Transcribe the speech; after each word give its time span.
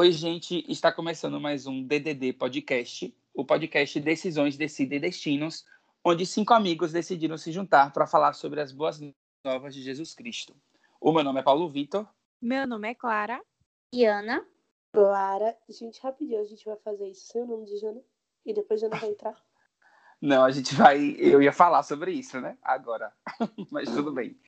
Oi, 0.00 0.12
gente, 0.12 0.64
está 0.66 0.90
começando 0.90 1.38
mais 1.38 1.66
um 1.66 1.86
DDD 1.86 2.32
Podcast, 2.32 3.14
o 3.34 3.44
podcast 3.44 4.00
Decisões, 4.00 4.56
Decidem 4.56 4.98
Destinos, 4.98 5.66
onde 6.02 6.24
cinco 6.24 6.54
amigos 6.54 6.90
decidiram 6.90 7.36
se 7.36 7.52
juntar 7.52 7.92
para 7.92 8.06
falar 8.06 8.32
sobre 8.32 8.62
as 8.62 8.72
boas 8.72 8.98
novas 9.44 9.74
de 9.74 9.82
Jesus 9.82 10.14
Cristo. 10.14 10.56
O 10.98 11.12
meu 11.12 11.22
nome 11.22 11.40
é 11.40 11.42
Paulo 11.42 11.68
Vitor. 11.68 12.08
Meu 12.40 12.66
nome 12.66 12.88
é 12.88 12.94
Clara. 12.94 13.42
E 13.92 14.06
Ana. 14.06 14.42
Clara. 14.94 15.54
Gente, 15.68 16.00
rapidinho, 16.00 16.40
a 16.40 16.44
gente 16.44 16.64
vai 16.64 16.78
fazer 16.78 17.06
isso 17.06 17.26
sem 17.26 17.42
o 17.42 17.46
nome 17.46 17.66
de 17.66 17.76
Jana. 17.76 18.00
E 18.46 18.54
depois 18.54 18.80
Jana 18.80 18.96
vai 18.96 19.10
entrar. 19.10 19.36
Não, 20.18 20.44
a 20.44 20.50
gente 20.50 20.74
vai. 20.74 21.14
Eu 21.18 21.42
ia 21.42 21.52
falar 21.52 21.82
sobre 21.82 22.10
isso, 22.12 22.40
né? 22.40 22.56
Agora. 22.62 23.12
mas 23.70 23.90
tudo 23.90 24.10
bem. 24.10 24.40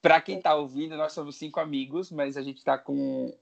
Para 0.00 0.20
quem 0.20 0.36
está 0.36 0.54
ouvindo, 0.54 0.96
nós 0.96 1.12
somos 1.12 1.34
cinco 1.34 1.58
amigos, 1.58 2.08
mas 2.12 2.36
a 2.36 2.42
gente 2.42 2.58
está 2.58 2.78
com 2.78 3.36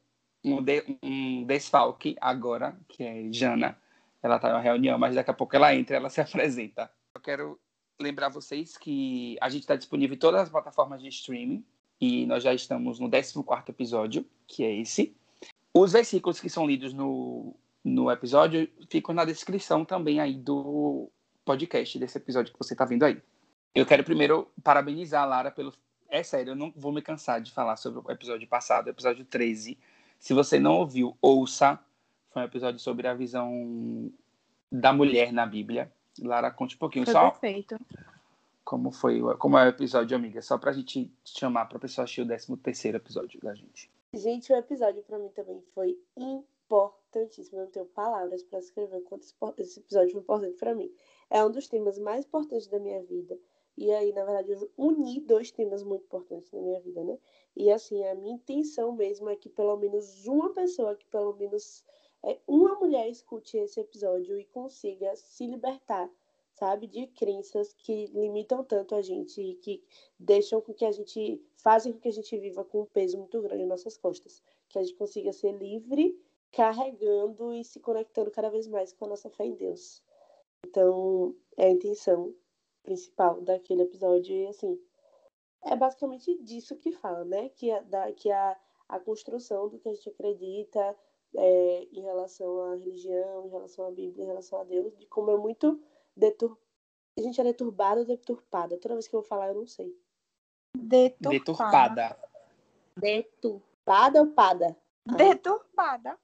um, 0.45 0.63
de, 0.63 0.85
um 1.03 1.45
desfalque 1.45 2.17
agora, 2.21 2.77
que 2.89 3.03
é 3.03 3.33
Jana. 3.33 3.77
Ela 4.23 4.37
está 4.37 4.49
em 4.49 4.53
uma 4.53 4.61
reunião, 4.61 4.99
mas 4.99 5.15
daqui 5.15 5.31
a 5.31 5.35
pouco 5.35 5.57
ela 5.57 5.75
entra 5.75 5.97
ela 5.97 6.11
se 6.11 6.21
apresenta. 6.23 6.91
Eu 7.15 7.21
quero 7.21 7.61
lembrar 8.01 8.29
vocês 8.29 8.77
que 8.77 9.37
a 9.41 9.49
gente 9.49 9.63
está 9.63 9.77
disponível 9.77 10.15
em 10.15 10.19
todas 10.19 10.41
as 10.43 10.49
plataformas 10.49 11.03
de 11.03 11.09
streaming 11.09 11.65
e 12.01 12.27
nós 12.27 12.43
já 12.43 12.55
estamos 12.55 12.99
no 12.99 13.11
14 13.11 13.35
episódio, 13.69 14.27
que 14.47 14.65
é 14.65 14.75
esse. 14.75 15.15
Os 15.75 15.93
versículos 15.93 16.41
que 16.41 16.49
são 16.49 16.67
lidos 16.67 16.95
no, 16.95 17.55
no 17.85 18.11
episódio 18.11 18.69
ficam 18.89 19.15
na 19.15 19.25
descrição 19.25 19.85
também 19.85 20.19
aí 20.19 20.35
do 20.35 21.11
podcast, 21.45 21.99
desse 21.99 22.17
episódio 22.17 22.53
que 22.53 22.59
você 22.59 22.75
está 22.75 22.85
vendo 22.85 23.05
aí. 23.05 23.21
Eu 23.75 23.87
quero 23.87 24.03
primeiro 24.03 24.51
parabenizar 24.65 25.23
a 25.23 25.27
Lara 25.27 25.51
pelo. 25.51 25.73
É 26.09 26.23
sério, 26.25 26.53
eu 26.53 26.57
não 26.57 26.73
vou 26.75 26.91
me 26.91 27.01
cansar 27.01 27.41
de 27.41 27.53
falar 27.53 27.77
sobre 27.77 28.01
o 28.05 28.11
episódio 28.11 28.49
passado, 28.49 28.89
episódio 28.89 29.25
13. 29.25 29.79
Se 30.21 30.35
você 30.35 30.61
não 30.61 30.77
ouviu, 30.77 31.17
ouça. 31.21 31.81
Foi 32.31 32.43
um 32.43 32.45
episódio 32.45 32.79
sobre 32.79 33.09
a 33.09 33.15
visão 33.15 34.13
da 34.71 34.93
mulher 34.93 35.33
na 35.33 35.47
Bíblia. 35.47 35.91
Lara, 36.21 36.51
conte 36.51 36.77
um 36.77 36.79
pouquinho 36.79 37.07
Foi 37.07 37.13
só. 37.13 37.31
perfeito. 37.31 37.81
Como 38.63 38.93
foi, 38.93 39.21
como 39.39 39.59
é 39.59 39.65
o 39.65 39.69
episódio, 39.69 40.17
amiga? 40.17 40.41
Só 40.43 40.59
pra 40.59 40.73
gente 40.73 41.11
chamar 41.25 41.65
pra 41.65 41.79
pessoa 41.79 42.05
assistir 42.05 42.21
o 42.21 42.27
13 42.27 42.57
terceiro 42.59 42.99
episódio 42.99 43.41
da 43.41 43.55
gente. 43.55 43.91
Gente, 44.13 44.53
o 44.53 44.57
episódio 44.57 45.03
para 45.03 45.19
mim 45.19 45.29
também 45.31 45.61
foi 45.75 45.99
importantíssimo. 46.17 47.59
Eu 47.59 47.65
não 47.65 47.71
tenho 47.71 47.87
palavras 47.87 48.43
para 48.43 48.59
escrever 48.59 48.99
o 48.99 49.03
quanto 49.03 49.25
esse 49.59 49.81
episódio 49.81 50.13
foi 50.13 50.21
importante 50.21 50.57
para 50.57 50.75
mim. 50.75 50.93
É 51.31 51.43
um 51.45 51.51
dos 51.51 51.67
temas 51.67 51.99
mais 51.99 52.25
importantes 52.25 52.69
da 52.69 52.79
minha 52.79 53.03
vida. 53.03 53.37
E 53.77 53.91
aí, 53.91 54.13
na 54.13 54.25
verdade, 54.25 54.53
eu 54.53 54.71
uni 54.77 55.21
dois 55.21 55.51
temas 55.51 55.83
muito 55.83 56.05
importantes 56.05 56.51
na 56.53 56.61
minha 56.61 56.81
vida, 56.81 57.03
né? 57.03 57.19
E 57.57 57.71
assim, 57.71 58.05
a 58.05 58.15
minha 58.15 58.35
intenção 58.35 58.93
mesmo 58.93 59.29
é 59.29 59.37
que 59.37 59.49
pelo 59.49 59.77
menos 59.77 60.27
uma 60.27 60.53
pessoa, 60.53 60.97
que 60.97 61.07
pelo 61.07 61.35
menos 61.35 61.85
é, 62.23 62.39
uma 62.47 62.75
mulher 62.75 63.09
escute 63.09 63.57
esse 63.57 63.81
episódio 63.81 64.39
e 64.39 64.45
consiga 64.45 65.15
se 65.17 65.47
libertar, 65.47 66.11
sabe, 66.53 66.87
de 66.87 67.07
crenças 67.07 67.73
que 67.73 68.07
limitam 68.09 68.63
tanto 68.63 68.95
a 68.95 69.01
gente 69.01 69.41
e 69.41 69.55
que 69.55 69.83
deixam 70.19 70.61
com 70.61 70.75
que 70.75 70.85
a 70.85 70.93
gente, 70.93 71.43
fazem 71.57 71.93
com 71.93 72.01
que 72.01 72.09
a 72.09 72.13
gente 72.13 72.37
viva 72.37 72.65
com 72.65 72.83
um 72.83 72.87
peso 72.87 73.17
muito 73.17 73.41
grande 73.41 73.65
nas 73.65 73.85
nossas 73.85 73.97
costas. 73.97 74.43
Que 74.69 74.79
a 74.79 74.83
gente 74.83 74.97
consiga 74.97 75.33
ser 75.33 75.53
livre, 75.53 76.21
carregando 76.53 77.55
e 77.55 77.65
se 77.65 77.81
conectando 77.81 78.31
cada 78.31 78.51
vez 78.51 78.67
mais 78.67 78.93
com 78.93 79.07
a 79.07 79.09
nossa 79.09 79.31
fé 79.31 79.47
em 79.47 79.55
Deus. 79.55 80.03
Então, 80.67 81.35
é 81.57 81.67
a 81.67 81.71
intenção 81.71 82.35
principal 82.83 83.41
daquele 83.41 83.83
episódio 83.83 84.35
e 84.35 84.47
assim, 84.47 84.81
é 85.63 85.77
basicamente 85.77 86.43
disso 86.43 86.77
que 86.77 86.93
fala, 86.93 87.25
né? 87.25 87.49
Que 87.51 87.71
a, 87.71 87.81
da, 87.81 88.13
que 88.13 88.31
a, 88.31 88.57
a 88.89 88.99
construção 88.99 89.69
do 89.69 89.79
que 89.79 89.89
a 89.89 89.95
gente 89.95 90.09
acredita 90.09 90.97
é, 91.35 91.89
em 91.93 92.01
relação 92.03 92.61
à 92.63 92.75
religião, 92.75 93.47
em 93.47 93.51
relação 93.51 93.87
à 93.87 93.91
Bíblia, 93.91 94.25
em 94.25 94.29
relação 94.29 94.61
a 94.61 94.65
Deus, 94.65 94.97
de 94.97 95.07
como 95.07 95.31
é 95.31 95.37
muito 95.37 95.81
detur... 96.17 96.59
a 97.19 97.23
gente 97.23 97.41
é 97.41 97.45
deturbado 97.45 98.01
ou 98.01 98.07
deturpada. 98.07 98.79
Toda 98.79 98.95
vez 98.95 99.07
que 99.07 99.15
eu 99.15 99.21
vou 99.21 99.29
falar, 99.29 99.49
eu 99.49 99.55
não 99.55 99.67
sei. 99.67 99.95
Deturpada. 100.77 101.39
Deturpada. 101.39 102.31
Deturpada 102.97 104.21
ou 104.21 104.27
pada? 104.29 104.77
Ah, 105.09 105.15
Deturpada. 105.15 106.19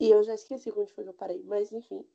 e 0.00 0.10
eu 0.10 0.22
já 0.22 0.34
esqueci 0.34 0.72
onde 0.76 0.92
foi 0.92 1.04
que 1.04 1.10
eu 1.10 1.14
parei, 1.14 1.42
mas 1.44 1.72
enfim. 1.72 2.06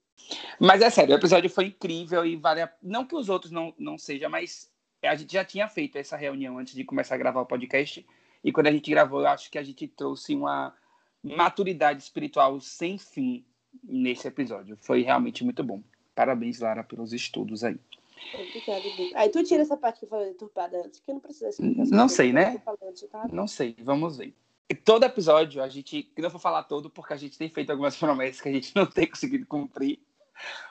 Mas 0.60 0.82
é 0.82 0.90
sério, 0.90 1.14
o 1.14 1.18
episódio 1.18 1.50
foi 1.50 1.66
incrível 1.66 2.26
e 2.26 2.36
vale 2.36 2.62
a... 2.62 2.74
Não 2.82 3.06
que 3.06 3.16
os 3.16 3.30
outros 3.30 3.52
não, 3.52 3.74
não 3.78 3.98
sejam, 3.98 4.30
mas 4.30 4.72
a 5.02 5.16
gente 5.16 5.34
já 5.34 5.44
tinha 5.44 5.68
feito 5.68 5.98
essa 5.98 6.16
reunião 6.16 6.58
antes 6.58 6.74
de 6.74 6.84
começar 6.84 7.16
a 7.16 7.18
gravar 7.18 7.42
o 7.42 7.46
podcast. 7.46 8.06
E 8.44 8.52
quando 8.52 8.68
a 8.68 8.72
gente 8.72 8.90
gravou, 8.90 9.22
eu 9.22 9.28
acho 9.28 9.50
que 9.52 9.58
a 9.58 9.64
gente 9.64 9.88
trouxe 9.88 10.36
uma 10.36 10.74
maturidade 11.24 12.02
espiritual 12.02 12.60
sem 12.60 12.98
fim 12.98 13.46
nesse 13.84 14.28
episódio. 14.28 14.78
Foi 14.82 15.02
realmente 15.02 15.44
muito 15.44 15.64
bom. 15.64 15.82
Parabéns, 16.14 16.60
Lara, 16.60 16.84
pelos 16.84 17.14
estudos 17.14 17.64
aí. 17.64 17.78
Obrigada. 18.34 18.84
Aí 19.16 19.30
tu 19.30 19.44
tira 19.44 19.62
essa 19.62 19.76
parte 19.76 20.00
que 20.00 20.06
eu 20.06 20.10
falei 20.10 20.28
deturpada 20.28 20.78
antes, 20.78 21.00
que 21.00 21.10
eu 21.10 21.16
não 21.16 21.22
precisa 21.22 21.50
explicar. 21.50 21.86
Não 21.86 22.08
sei, 22.08 22.32
né? 22.32 22.60
Falando, 22.60 23.08
tá? 23.10 23.28
Não 23.32 23.48
sei, 23.48 23.76
vamos 23.80 24.18
ver. 24.18 24.34
Todo 24.84 25.04
episódio, 25.04 25.62
a 25.62 25.68
gente. 25.68 26.12
Não 26.18 26.30
vou 26.30 26.40
falar 26.40 26.64
todo, 26.64 26.90
porque 26.90 27.14
a 27.14 27.18
gente 27.18 27.38
tem 27.38 27.50
feito 27.50 27.70
algumas 27.70 27.96
promessas 27.98 28.42
que 28.42 28.50
a 28.50 28.54
gente 28.54 28.76
não 28.76 28.86
tem 28.86 29.08
conseguido 29.08 29.46
cumprir. 29.46 30.00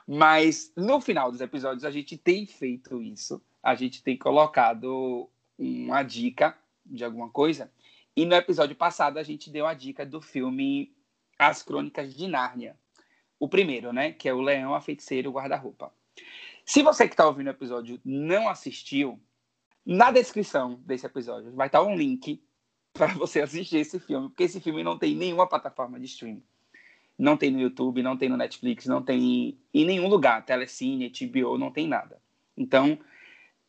Mas 0.06 0.72
no 0.76 1.00
final 1.00 1.30
dos 1.30 1.40
episódios, 1.40 1.84
a 1.84 1.90
gente 1.90 2.16
tem 2.16 2.46
feito 2.46 3.00
isso. 3.00 3.40
A 3.62 3.74
gente 3.74 4.02
tem 4.02 4.16
colocado 4.16 5.30
uma 5.58 6.02
dica 6.02 6.56
de 6.84 7.04
alguma 7.04 7.30
coisa. 7.30 7.70
E 8.16 8.24
no 8.24 8.34
episódio 8.34 8.74
passado, 8.74 9.18
a 9.18 9.22
gente 9.22 9.50
deu 9.50 9.66
a 9.66 9.74
dica 9.74 10.04
do 10.04 10.20
filme 10.20 10.94
As 11.38 11.62
Crônicas 11.62 12.14
de 12.14 12.26
Nárnia. 12.26 12.76
O 13.38 13.48
primeiro, 13.48 13.92
né? 13.92 14.12
Que 14.12 14.28
é 14.28 14.34
o 14.34 14.40
Leão, 14.40 14.74
a 14.74 14.80
Feiticeira 14.80 15.26
e 15.26 15.30
o 15.30 15.32
Guarda-Roupa. 15.32 15.92
Se 16.64 16.82
você 16.82 17.06
que 17.08 17.14
está 17.14 17.26
ouvindo 17.26 17.48
o 17.48 17.50
episódio 17.50 18.00
não 18.04 18.48
assistiu, 18.48 19.20
na 19.84 20.10
descrição 20.10 20.80
desse 20.84 21.06
episódio 21.06 21.52
vai 21.54 21.66
estar 21.66 21.82
um 21.82 21.96
link 21.96 22.42
para 22.94 23.14
você 23.14 23.40
assistir 23.40 23.78
esse 23.78 23.98
filme, 23.98 24.28
porque 24.28 24.44
esse 24.44 24.60
filme 24.60 24.82
não 24.82 24.98
tem 24.98 25.14
nenhuma 25.14 25.46
plataforma 25.46 25.98
de 25.98 26.06
streaming. 26.06 26.42
Não 27.18 27.36
tem 27.36 27.50
no 27.50 27.60
YouTube, 27.60 28.02
não 28.02 28.16
tem 28.16 28.28
no 28.28 28.36
Netflix, 28.36 28.86
não 28.86 29.02
tem 29.02 29.58
em 29.72 29.84
nenhum 29.84 30.08
lugar. 30.08 30.44
Telecine, 30.44 31.10
HBO, 31.10 31.56
não 31.56 31.70
tem 31.70 31.86
nada. 31.86 32.20
Então, 32.56 32.98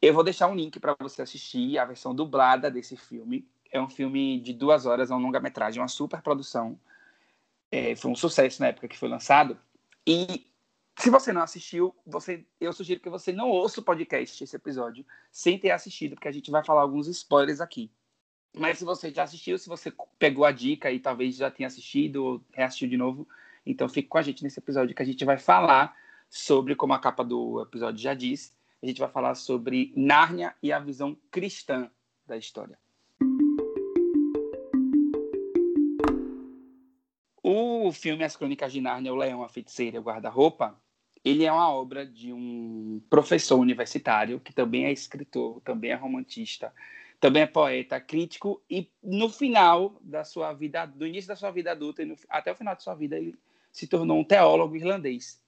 eu 0.02 0.14
vou 0.14 0.24
deixar 0.24 0.48
um 0.48 0.56
link 0.56 0.80
para 0.80 0.96
você 1.00 1.22
assistir 1.22 1.78
a 1.78 1.86
versão 1.86 2.16
dublada 2.16 2.70
desse 2.72 2.98
filme. 2.98 3.48
É 3.72 3.82
um 3.82 3.90
filme 3.90 4.40
de 4.40 4.54
duas 4.54 4.86
horas, 4.86 5.12
é 5.12 5.16
um 5.16 5.20
longa-metragem, 5.20 5.82
uma 5.82 5.88
super 5.88 6.22
produção. 6.22 6.80
É, 7.72 7.96
foi 7.96 8.12
um 8.12 8.16
sucesso 8.16 8.62
na 8.62 8.68
época 8.68 8.88
que 8.88 8.98
foi 8.98 9.10
lançado. 9.10 9.58
E 10.06 10.46
se 10.98 11.10
você 11.10 11.34
não 11.34 11.42
assistiu, 11.42 11.96
você, 12.06 12.46
eu 12.60 12.72
sugiro 12.72 13.00
que 13.00 13.10
você 13.10 13.32
não 13.32 13.50
ouça 13.50 13.80
o 13.80 13.84
podcast, 13.84 14.44
esse 14.44 14.56
episódio, 14.56 15.06
sem 15.32 15.58
ter 15.58 15.72
assistido, 15.72 16.16
porque 16.16 16.28
a 16.28 16.32
gente 16.32 16.52
vai 16.52 16.64
falar 16.64 16.82
alguns 16.82 17.08
spoilers 17.08 17.62
aqui. 17.62 17.92
Mas 18.56 18.78
se 18.78 18.86
você 18.86 19.12
já 19.12 19.24
assistiu, 19.24 19.58
se 19.58 19.68
você 19.68 19.91
pegou 20.19 20.46
a 20.46 20.52
dica 20.52 20.91
e 20.91 21.00
talvez 21.00 21.36
já 21.36 21.50
tenha 21.50 21.68
assistido 21.68 22.24
ou 22.24 22.41
reassistiu 22.52 22.88
de 22.88 22.97
novo, 22.97 23.28
então 23.66 23.90
fique 23.90 24.08
com 24.08 24.18
a 24.18 24.22
gente 24.22 24.44
nesse 24.44 24.59
episódio 24.59 24.96
que 24.96 25.02
a 25.02 25.06
gente 25.06 25.25
vai 25.25 25.40
falar 25.40 25.96
sobre, 26.30 26.75
como 26.75 26.94
a 26.94 27.00
capa 27.00 27.24
do 27.24 27.62
episódio 27.62 28.00
já 28.00 28.13
diz, 28.13 28.56
a 28.81 28.86
gente 28.86 29.00
vai 29.00 29.09
falar 29.09 29.34
sobre 29.34 29.92
Nárnia 29.96 30.53
e 30.62 30.72
a 30.72 30.80
visão 30.80 31.18
cristã 31.31 31.90
da 32.28 32.38
história. 32.38 32.78
O 37.42 37.92
filme 37.92 38.24
As 38.24 38.36
Crônicas 38.36 38.72
de 38.72 38.80
Nárnia, 38.80 39.13
O 39.13 39.16
Leão, 39.16 39.44
a 39.44 39.50
Feiticeira 39.50 39.97
e 39.97 40.00
o 40.00 40.03
Guarda-Roupa, 40.03 40.80
ele 41.25 41.44
é 41.44 41.52
uma 41.52 41.69
obra 41.69 42.06
de 42.06 42.31
um 42.31 43.02
professor 43.09 43.58
universitário 43.58 44.40
que 44.40 44.53
também 44.53 44.86
é 44.86 44.92
escritor, 44.92 45.60
também 45.62 45.92
é 45.92 45.95
romantista, 45.95 46.74
também 47.24 47.44
é 47.44 47.48
poeta, 47.48 48.02
crítico 48.02 48.62
e 48.70 48.92
no 49.02 49.30
final 49.30 49.98
da 50.02 50.25
sua 50.25 50.52
vida, 50.52 50.86
do 50.86 51.08
início 51.08 51.30
da 51.30 51.38
sua 51.38 51.52
vida 51.52 51.72
adulta 51.72 52.04
e 52.04 52.06
no, 52.06 52.18
até 52.28 52.52
o 52.52 52.56
final 52.56 52.74
da 52.74 52.81
sua 52.81 52.96
vida, 52.96 53.16
ele 53.16 53.34
se 53.72 53.88
tornou 53.88 54.20
um 54.20 54.25
teólogo 54.25 54.75
irlandês. 54.75 55.42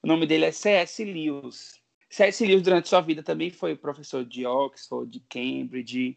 O 0.00 0.06
nome 0.06 0.24
dele 0.24 0.44
é 0.44 0.52
C.S. 0.52 1.04
Lewis. 1.04 1.82
C.S. 2.08 2.46
Lewis 2.46 2.62
durante 2.62 2.88
sua 2.88 3.00
vida 3.00 3.24
também 3.24 3.50
foi 3.50 3.74
professor 3.74 4.24
de 4.24 4.46
Oxford, 4.46 5.10
de 5.10 5.18
Cambridge 5.18 6.16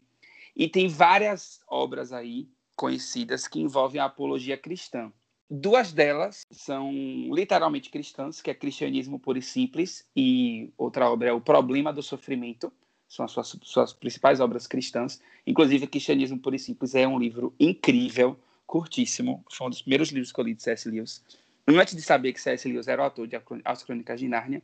e 0.56 0.68
tem 0.70 0.88
várias 0.88 1.60
obras 1.68 2.14
aí 2.14 2.48
conhecidas 2.76 3.48
que 3.48 3.60
envolvem 3.60 4.00
a 4.00 4.06
apologia 4.06 4.60
cristã. 4.60 5.12
Duas 5.50 5.92
delas 5.92 6.46
são 6.52 6.92
literalmente 7.34 7.90
cristãs, 7.90 8.44
que 8.44 8.52
é 8.52 8.54
Cristianismo 8.54 9.20
Puro 9.20 9.40
e 9.40 9.42
Simples, 9.42 10.08
e 10.16 10.72
outra 10.78 11.10
obra 11.10 11.30
é 11.30 11.34
O 11.34 11.42
Problema 11.42 11.92
do 11.92 12.04
Sofrimento, 12.04 12.72
são 13.10 13.26
as 13.26 13.32
suas, 13.32 13.58
suas 13.64 13.92
principais 13.92 14.40
obras 14.40 14.68
cristãs. 14.68 15.20
Inclusive, 15.46 15.88
Cristianismo 15.88 16.38
Puro 16.38 16.56
e 16.56 16.60
Simples 16.60 16.94
é 16.94 17.08
um 17.08 17.18
livro 17.18 17.54
incrível, 17.60 18.40
curtíssimo. 18.68 19.44
Foi 19.52 19.66
um 19.66 19.70
dos 19.72 19.82
primeiros 19.82 20.10
livros 20.10 20.32
que 20.32 20.40
eu 20.40 20.46
li 20.46 20.54
de 20.54 20.62
C.S. 20.62 20.88
Lewis. 20.88 21.24
Antes 21.68 21.96
de 21.96 22.04
saber 22.04 22.34
que 22.34 22.40
C.S. 22.40 22.72
Lewis 22.72 22.88
era 22.88 23.02
o 23.02 23.06
autor 23.06 23.28
de 23.28 23.36
As 23.66 23.84
Crônicas 23.84 24.20
de 24.20 24.28
Nárnia. 24.28 24.62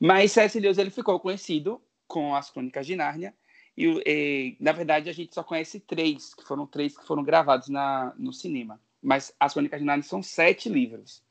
Mas 0.00 0.32
C.S. 0.32 0.58
Lewis 0.58 0.78
ele 0.78 0.90
ficou 0.90 1.20
conhecido 1.20 1.80
com 2.08 2.34
As 2.34 2.50
Crônicas 2.50 2.84
de 2.84 2.96
Nárnia. 2.96 3.32
E, 3.76 3.86
e, 4.04 4.56
na 4.58 4.72
verdade, 4.72 5.08
a 5.08 5.12
gente 5.12 5.32
só 5.32 5.44
conhece 5.44 5.78
três, 5.78 6.34
que 6.34 6.42
foram 6.42 6.66
três 6.66 6.98
que 6.98 7.06
foram 7.06 7.22
gravados 7.22 7.68
na, 7.68 8.12
no 8.18 8.32
cinema. 8.32 8.80
mas 9.00 9.32
as 9.38 9.52
Crônicas 9.52 9.78
de 9.78 9.86
Nárnia 9.86 10.02
são 10.02 10.24
sete 10.24 10.68
livros, 10.68 11.22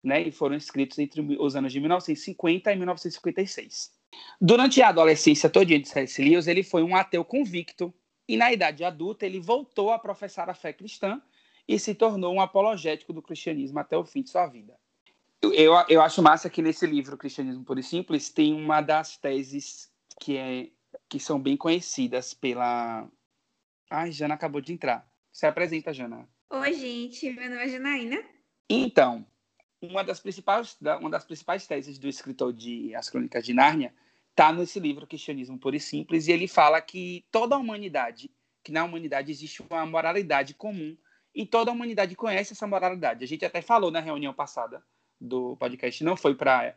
né? 0.00 0.22
E 0.22 0.30
foram 0.30 0.54
escritos 0.54 0.96
entre 1.00 1.20
os 1.40 1.56
anos 1.56 1.72
de 1.72 1.80
1950 1.80 2.72
e 2.72 2.76
1956. 2.76 3.97
Durante 4.40 4.80
a 4.80 4.88
adolescência 4.88 5.50
todinha 5.50 5.80
de 5.80 5.88
C.S. 5.88 6.22
Lewis, 6.22 6.46
ele 6.46 6.62
foi 6.62 6.82
um 6.82 6.94
ateu 6.94 7.24
convicto 7.24 7.92
e 8.26 8.36
na 8.36 8.52
idade 8.52 8.84
adulta 8.84 9.26
ele 9.26 9.40
voltou 9.40 9.90
a 9.90 9.98
professar 9.98 10.48
a 10.48 10.54
fé 10.54 10.72
cristã 10.72 11.20
e 11.66 11.78
se 11.78 11.94
tornou 11.94 12.34
um 12.34 12.40
apologético 12.40 13.12
do 13.12 13.22
cristianismo 13.22 13.78
até 13.78 13.96
o 13.96 14.04
fim 14.04 14.22
de 14.22 14.30
sua 14.30 14.46
vida. 14.46 14.78
Eu, 15.40 15.72
eu 15.88 16.00
acho 16.00 16.22
massa 16.22 16.50
que 16.50 16.62
nesse 16.62 16.86
livro, 16.86 17.16
Cristianismo 17.16 17.64
Puro 17.64 17.78
e 17.78 17.82
Simples, 17.82 18.28
tem 18.28 18.52
uma 18.54 18.80
das 18.80 19.16
teses 19.16 19.90
que, 20.20 20.36
é, 20.36 20.68
que 21.08 21.20
são 21.20 21.40
bem 21.40 21.56
conhecidas 21.56 22.34
pela. 22.34 23.08
Ai, 23.88 24.10
Jana 24.10 24.34
acabou 24.34 24.60
de 24.60 24.72
entrar. 24.72 25.08
Se 25.30 25.46
apresenta, 25.46 25.92
Jana. 25.92 26.28
Oi, 26.50 26.72
gente. 26.74 27.30
Meu 27.30 27.50
nome 27.50 27.62
é 27.62 27.68
Janaína. 27.68 28.24
Então, 28.68 29.24
uma 29.80 30.02
das 30.02 30.20
principais, 30.20 30.76
uma 31.00 31.10
das 31.10 31.24
principais 31.24 31.66
teses 31.66 31.98
do 31.98 32.08
escritor 32.08 32.52
de 32.52 32.94
As 32.94 33.08
Crônicas 33.08 33.44
de 33.44 33.54
Nárnia 33.54 33.92
está 34.30 34.52
nesse 34.52 34.78
livro, 34.78 35.06
Cristianismo 35.06 35.58
Puro 35.58 35.76
e 35.76 35.80
Simples, 35.80 36.28
e 36.28 36.32
ele 36.32 36.46
fala 36.46 36.80
que 36.80 37.24
toda 37.30 37.54
a 37.54 37.58
humanidade, 37.58 38.30
que 38.62 38.70
na 38.70 38.84
humanidade 38.84 39.32
existe 39.32 39.62
uma 39.62 39.84
moralidade 39.84 40.54
comum, 40.54 40.96
e 41.34 41.44
toda 41.46 41.70
a 41.70 41.74
humanidade 41.74 42.16
conhece 42.16 42.52
essa 42.52 42.66
moralidade. 42.66 43.24
A 43.24 43.28
gente 43.28 43.44
até 43.44 43.60
falou 43.60 43.90
na 43.90 44.00
reunião 44.00 44.32
passada 44.32 44.82
do 45.20 45.56
podcast, 45.56 46.02
não 46.02 46.16
foi 46.16 46.34
para 46.34 46.74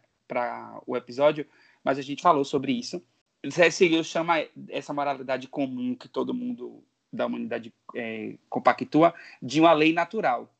o 0.85 0.95
episódio, 0.95 1.47
mas 1.83 1.97
a 1.97 2.01
gente 2.01 2.21
falou 2.21 2.43
sobre 2.43 2.71
isso. 2.71 3.03
C.S. 3.49 3.87
Lewis 3.87 4.07
chama 4.07 4.45
essa 4.69 4.93
moralidade 4.93 5.47
comum 5.47 5.95
que 5.95 6.07
todo 6.07 6.33
mundo 6.33 6.83
da 7.11 7.25
humanidade 7.25 7.73
é, 7.95 8.37
compactua 8.49 9.13
de 9.41 9.59
uma 9.59 9.73
lei 9.73 9.93
natural. 9.93 10.53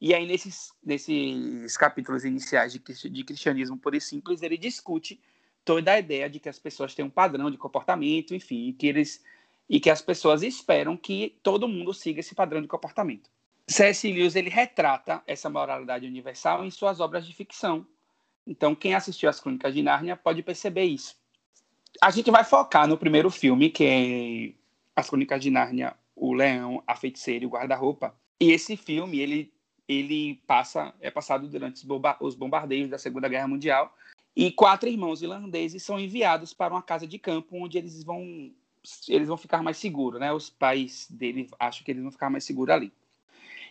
E 0.00 0.14
aí, 0.14 0.26
nesses, 0.26 0.72
nesses 0.84 1.76
capítulos 1.76 2.24
iniciais 2.24 2.72
de, 2.72 2.78
de 3.10 3.24
cristianismo 3.24 3.76
puro 3.76 3.96
e 3.96 4.00
simples, 4.00 4.42
ele 4.42 4.56
discute 4.56 5.20
toda 5.64 5.92
a 5.92 5.98
ideia 5.98 6.30
de 6.30 6.38
que 6.38 6.48
as 6.48 6.58
pessoas 6.58 6.94
têm 6.94 7.04
um 7.04 7.10
padrão 7.10 7.50
de 7.50 7.58
comportamento, 7.58 8.34
enfim, 8.34 8.68
e 8.68 8.72
que, 8.72 8.86
eles, 8.86 9.24
e 9.68 9.80
que 9.80 9.90
as 9.90 10.00
pessoas 10.00 10.42
esperam 10.42 10.96
que 10.96 11.36
todo 11.42 11.68
mundo 11.68 11.92
siga 11.92 12.20
esse 12.20 12.34
padrão 12.34 12.62
de 12.62 12.68
comportamento. 12.68 13.28
C.S. 13.66 14.10
Lewis 14.10 14.34
ele 14.34 14.48
retrata 14.48 15.22
essa 15.26 15.50
moralidade 15.50 16.06
universal 16.06 16.64
em 16.64 16.70
suas 16.70 17.00
obras 17.00 17.26
de 17.26 17.34
ficção. 17.34 17.86
Então, 18.46 18.74
quem 18.74 18.94
assistiu 18.94 19.28
às 19.28 19.40
Crônicas 19.40 19.74
de 19.74 19.82
Nárnia 19.82 20.16
pode 20.16 20.42
perceber 20.42 20.84
isso. 20.84 21.16
A 22.00 22.10
gente 22.10 22.30
vai 22.30 22.44
focar 22.44 22.86
no 22.86 22.96
primeiro 22.96 23.30
filme, 23.30 23.68
que 23.68 23.84
é 23.84 24.98
As 24.98 25.10
Crônicas 25.10 25.42
de 25.42 25.50
Nárnia, 25.50 25.94
O 26.16 26.32
Leão, 26.32 26.82
a 26.86 26.96
Feiticeira 26.96 27.44
e 27.44 27.46
o 27.46 27.50
Guarda-Roupa. 27.50 28.14
E 28.40 28.52
esse 28.52 28.74
filme, 28.74 29.20
ele, 29.20 29.52
ele 29.88 30.36
passa 30.46 30.94
é 31.00 31.10
passado 31.10 31.48
durante 31.48 31.86
os 32.20 32.34
bombardeios 32.34 32.90
da 32.90 32.98
Segunda 32.98 33.28
Guerra 33.28 33.48
Mundial. 33.48 33.96
E 34.36 34.52
quatro 34.52 34.88
irmãos 34.88 35.22
irlandeses 35.22 35.82
são 35.82 35.98
enviados 35.98 36.52
para 36.52 36.74
uma 36.74 36.82
casa 36.82 37.06
de 37.06 37.18
campo 37.18 37.56
onde 37.56 37.78
eles 37.78 38.04
vão 38.04 38.52
eles 39.08 39.28
vão 39.28 39.36
ficar 39.36 39.62
mais 39.62 39.76
seguros, 39.76 40.20
né? 40.20 40.32
Os 40.32 40.48
pais 40.48 41.08
dele 41.10 41.48
acham 41.58 41.84
que 41.84 41.90
eles 41.90 42.02
vão 42.02 42.12
ficar 42.12 42.30
mais 42.30 42.44
seguros 42.44 42.74
ali. 42.74 42.92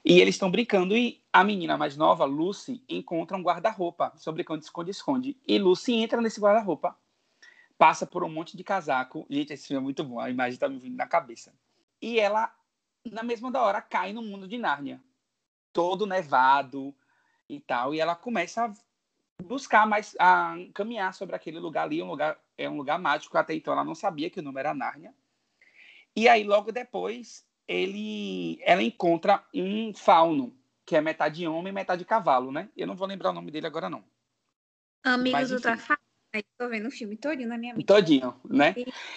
E 0.04 0.20
eles 0.20 0.36
estão 0.36 0.52
brincando 0.52 0.96
e 0.96 1.22
a 1.32 1.44
menina 1.44 1.78
mais 1.78 1.98
nova, 1.98 2.26
Lucy, 2.26 2.84
encontra 2.88 3.38
um 3.38 3.42
guarda-roupa. 3.42 4.12
Estão 4.16 4.34
brincando 4.34 4.60
de 4.60 4.66
esconde-esconde. 4.66 5.38
E 5.48 5.58
Lucy 5.58 5.94
entra 5.94 6.22
nesse 6.22 6.40
guarda-roupa, 6.40 6.96
passa 7.78 8.06
por 8.06 8.24
um 8.24 8.30
monte 8.30 8.56
de 8.56 8.64
casaco. 8.64 9.26
Gente, 9.30 9.54
esse 9.54 9.68
filme 9.68 9.82
é 9.82 9.84
muito 9.84 10.04
bom, 10.04 10.20
a 10.20 10.30
imagem 10.30 10.54
está 10.54 10.70
me 10.70 10.78
vindo 10.78 10.96
na 10.96 11.08
cabeça. 11.08 11.54
E 12.02 12.20
ela, 12.20 12.54
na 13.10 13.24
mesma 13.24 13.52
da 13.52 13.62
hora, 13.62 13.82
cai 13.82 14.14
no 14.14 14.22
mundo 14.22 14.48
de 14.48 14.58
Nárnia. 14.58 15.02
Todo 15.78 16.08
nevado 16.08 16.92
e 17.48 17.60
tal. 17.60 17.94
E 17.94 18.00
ela 18.00 18.16
começa 18.16 18.66
a 18.66 18.74
buscar 19.44 19.86
mais, 19.86 20.16
a 20.18 20.56
caminhar 20.74 21.14
sobre 21.14 21.36
aquele 21.36 21.60
lugar 21.60 21.84
ali. 21.84 22.02
Um 22.02 22.08
lugar, 22.08 22.36
é 22.58 22.68
um 22.68 22.78
lugar 22.78 22.98
mágico. 22.98 23.38
Até 23.38 23.54
então 23.54 23.74
ela 23.74 23.84
não 23.84 23.94
sabia 23.94 24.28
que 24.28 24.40
o 24.40 24.44
nome 24.44 24.60
era 24.60 24.74
Nárnia. 24.74 25.14
E 26.16 26.28
aí, 26.28 26.44
logo 26.44 26.72
depois, 26.72 27.46
ele, 27.68 28.60
ela 28.64 28.82
encontra 28.82 29.46
um 29.54 29.94
fauno, 29.94 30.52
que 30.84 30.96
é 30.96 31.02
metade 31.02 31.48
homem 31.48 31.72
metade 31.72 32.04
cavalo, 32.06 32.52
né? 32.52 32.70
Eu 32.76 32.88
não 32.88 32.96
vou 32.96 33.08
lembrar 33.08 33.30
o 33.30 33.34
nome 33.34 33.52
dele 33.52 33.68
agora, 33.68 33.88
não. 33.88 34.04
Amigos 35.04 35.52
do 35.52 35.62
Trafalgar. 35.62 36.02
Estou 36.34 36.70
vendo 36.70 36.88
o 36.88 36.92
filme 36.92 37.16
todinho 37.16 37.50
na 37.50 37.58
minha 37.58 37.76
mente. 37.76 37.86
Todinho, 37.86 38.36
né? 38.44 38.74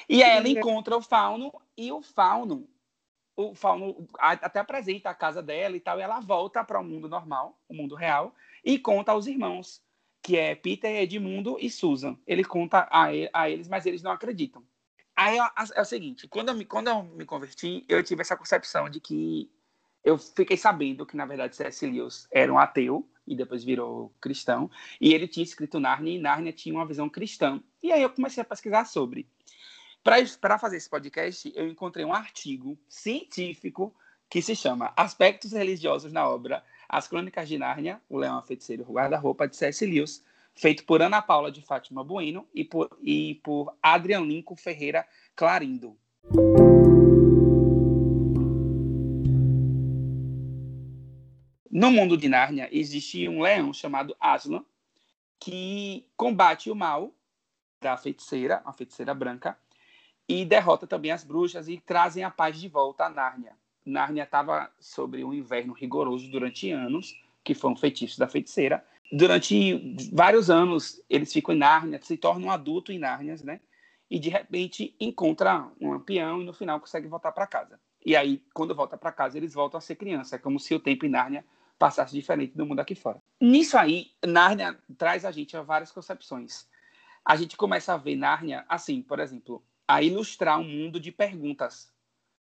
E 0.06 0.22
aí 0.22 0.36
ela 0.36 0.48
encontra 0.48 0.94
o 0.94 1.00
fauno 1.00 1.50
e 1.74 1.90
o 1.90 2.02
fauno, 2.02 2.68
o 3.40 3.54
fauno 3.54 4.06
até 4.18 4.60
apresenta 4.60 5.10
a 5.10 5.14
casa 5.14 5.42
dela 5.42 5.76
e 5.76 5.80
tal, 5.80 5.98
e 5.98 6.02
ela 6.02 6.20
volta 6.20 6.62
para 6.62 6.80
o 6.80 6.84
mundo 6.84 7.08
normal, 7.08 7.58
o 7.68 7.74
mundo 7.74 7.94
real, 7.94 8.34
e 8.64 8.78
conta 8.78 9.12
aos 9.12 9.26
irmãos, 9.26 9.82
que 10.22 10.36
é 10.36 10.54
Peter, 10.54 11.02
Edmundo 11.02 11.56
e 11.58 11.70
Susan. 11.70 12.18
Ele 12.26 12.44
conta 12.44 12.86
a, 12.90 13.06
a 13.32 13.50
eles, 13.50 13.68
mas 13.68 13.86
eles 13.86 14.02
não 14.02 14.10
acreditam. 14.10 14.62
Aí 15.16 15.38
é 15.74 15.80
o 15.80 15.84
seguinte, 15.84 16.26
quando 16.28 16.48
eu, 16.48 16.54
me, 16.54 16.64
quando 16.64 16.88
eu 16.88 17.02
me 17.02 17.24
converti, 17.24 17.84
eu 17.88 18.02
tive 18.02 18.22
essa 18.22 18.36
concepção 18.36 18.88
de 18.88 19.00
que 19.00 19.50
eu 20.02 20.16
fiquei 20.16 20.56
sabendo 20.56 21.04
que, 21.04 21.16
na 21.16 21.26
verdade, 21.26 21.56
C.S. 21.56 21.86
Lewis 21.86 22.26
era 22.30 22.52
um 22.52 22.58
ateu 22.58 23.06
e 23.26 23.36
depois 23.36 23.62
virou 23.62 24.14
cristão, 24.20 24.70
e 25.00 25.14
ele 25.14 25.28
tinha 25.28 25.44
escrito 25.44 25.78
Narnia, 25.78 26.16
e 26.16 26.20
Narnia 26.20 26.52
tinha 26.52 26.74
uma 26.74 26.86
visão 26.86 27.08
cristã. 27.08 27.62
E 27.82 27.92
aí 27.92 28.02
eu 28.02 28.10
comecei 28.10 28.40
a 28.42 28.44
pesquisar 28.44 28.86
sobre. 28.86 29.28
Para 30.02 30.58
fazer 30.58 30.78
esse 30.78 30.88
podcast, 30.88 31.52
eu 31.54 31.68
encontrei 31.68 32.04
um 32.06 32.14
artigo 32.14 32.78
científico 32.88 33.94
que 34.30 34.40
se 34.40 34.56
chama 34.56 34.94
Aspectos 34.96 35.52
Religiosos 35.52 36.10
na 36.10 36.26
Obra 36.26 36.64
As 36.88 37.06
Crônicas 37.06 37.46
de 37.46 37.58
Nárnia, 37.58 38.00
O 38.08 38.16
Leão, 38.16 38.38
a 38.38 38.42
Feiticeiro 38.42 38.84
o 38.88 38.94
Guarda-Roupa, 38.94 39.46
de 39.46 39.56
C.S. 39.56 39.84
Lewis, 39.84 40.24
feito 40.54 40.84
por 40.86 41.02
Ana 41.02 41.20
Paula 41.20 41.52
de 41.52 41.60
Fátima 41.60 42.02
Bueno 42.02 42.48
e 42.54 42.64
por, 42.64 42.88
e 43.02 43.34
por 43.44 43.76
Adrian 43.82 44.22
Lincoln 44.22 44.56
Ferreira 44.56 45.06
Clarindo. 45.36 45.94
No 51.70 51.90
mundo 51.90 52.16
de 52.16 52.28
Nárnia 52.28 52.70
existe 52.72 53.28
um 53.28 53.42
leão 53.42 53.72
chamado 53.72 54.16
Aslan 54.18 54.64
que 55.38 56.06
combate 56.16 56.70
o 56.70 56.74
mal 56.74 57.14
da 57.80 57.96
feiticeira, 57.96 58.62
a 58.64 58.72
feiticeira 58.72 59.14
branca, 59.14 59.58
e 60.30 60.44
derrota 60.44 60.86
também 60.86 61.10
as 61.10 61.24
bruxas 61.24 61.68
e 61.68 61.78
trazem 61.78 62.22
a 62.22 62.30
paz 62.30 62.60
de 62.60 62.68
volta 62.68 63.04
a 63.04 63.10
Nárnia. 63.10 63.52
Nárnia 63.84 64.22
estava 64.22 64.70
sobre 64.78 65.24
um 65.24 65.34
inverno 65.34 65.72
rigoroso 65.72 66.30
durante 66.30 66.70
anos, 66.70 67.14
que 67.42 67.54
foi 67.54 67.70
um 67.70 67.76
feitiço 67.76 68.18
da 68.18 68.28
feiticeira, 68.28 68.84
durante 69.10 69.96
vários 70.12 70.48
anos 70.48 71.02
eles 71.10 71.32
ficam 71.32 71.54
em 71.54 71.58
Nárnia, 71.58 72.00
se 72.02 72.16
tornam 72.16 72.48
um 72.48 72.50
adulto 72.50 72.92
em 72.92 72.98
Nárnia, 72.98 73.34
né? 73.42 73.60
E 74.08 74.18
de 74.18 74.28
repente 74.28 74.94
encontra 75.00 75.68
um 75.80 75.98
peão 75.98 76.42
e 76.42 76.44
no 76.44 76.52
final 76.52 76.78
consegue 76.78 77.08
voltar 77.08 77.32
para 77.32 77.46
casa. 77.46 77.80
E 78.04 78.16
aí, 78.16 78.42
quando 78.54 78.74
volta 78.74 78.96
para 78.96 79.12
casa, 79.12 79.36
eles 79.36 79.52
voltam 79.52 79.78
a 79.78 79.80
ser 79.80 79.96
criança. 79.96 80.36
É 80.36 80.38
como 80.38 80.58
se 80.58 80.74
o 80.74 80.80
tempo 80.80 81.04
em 81.04 81.10
Nárnia 81.10 81.44
passasse 81.78 82.14
diferente 82.14 82.56
do 82.56 82.66
mundo 82.66 82.80
aqui 82.80 82.94
fora. 82.94 83.20
Nisso 83.40 83.76
aí, 83.76 84.10
Nárnia 84.24 84.78
traz 84.96 85.24
a 85.24 85.30
gente 85.30 85.56
a 85.56 85.62
várias 85.62 85.92
concepções. 85.92 86.68
A 87.24 87.36
gente 87.36 87.56
começa 87.56 87.94
a 87.94 87.96
ver 87.96 88.16
Nárnia, 88.16 88.64
assim, 88.68 89.02
por 89.02 89.20
exemplo, 89.20 89.62
a 89.90 90.02
ilustrar 90.02 90.58
um 90.60 90.64
mundo 90.64 91.00
de 91.00 91.10
perguntas. 91.10 91.92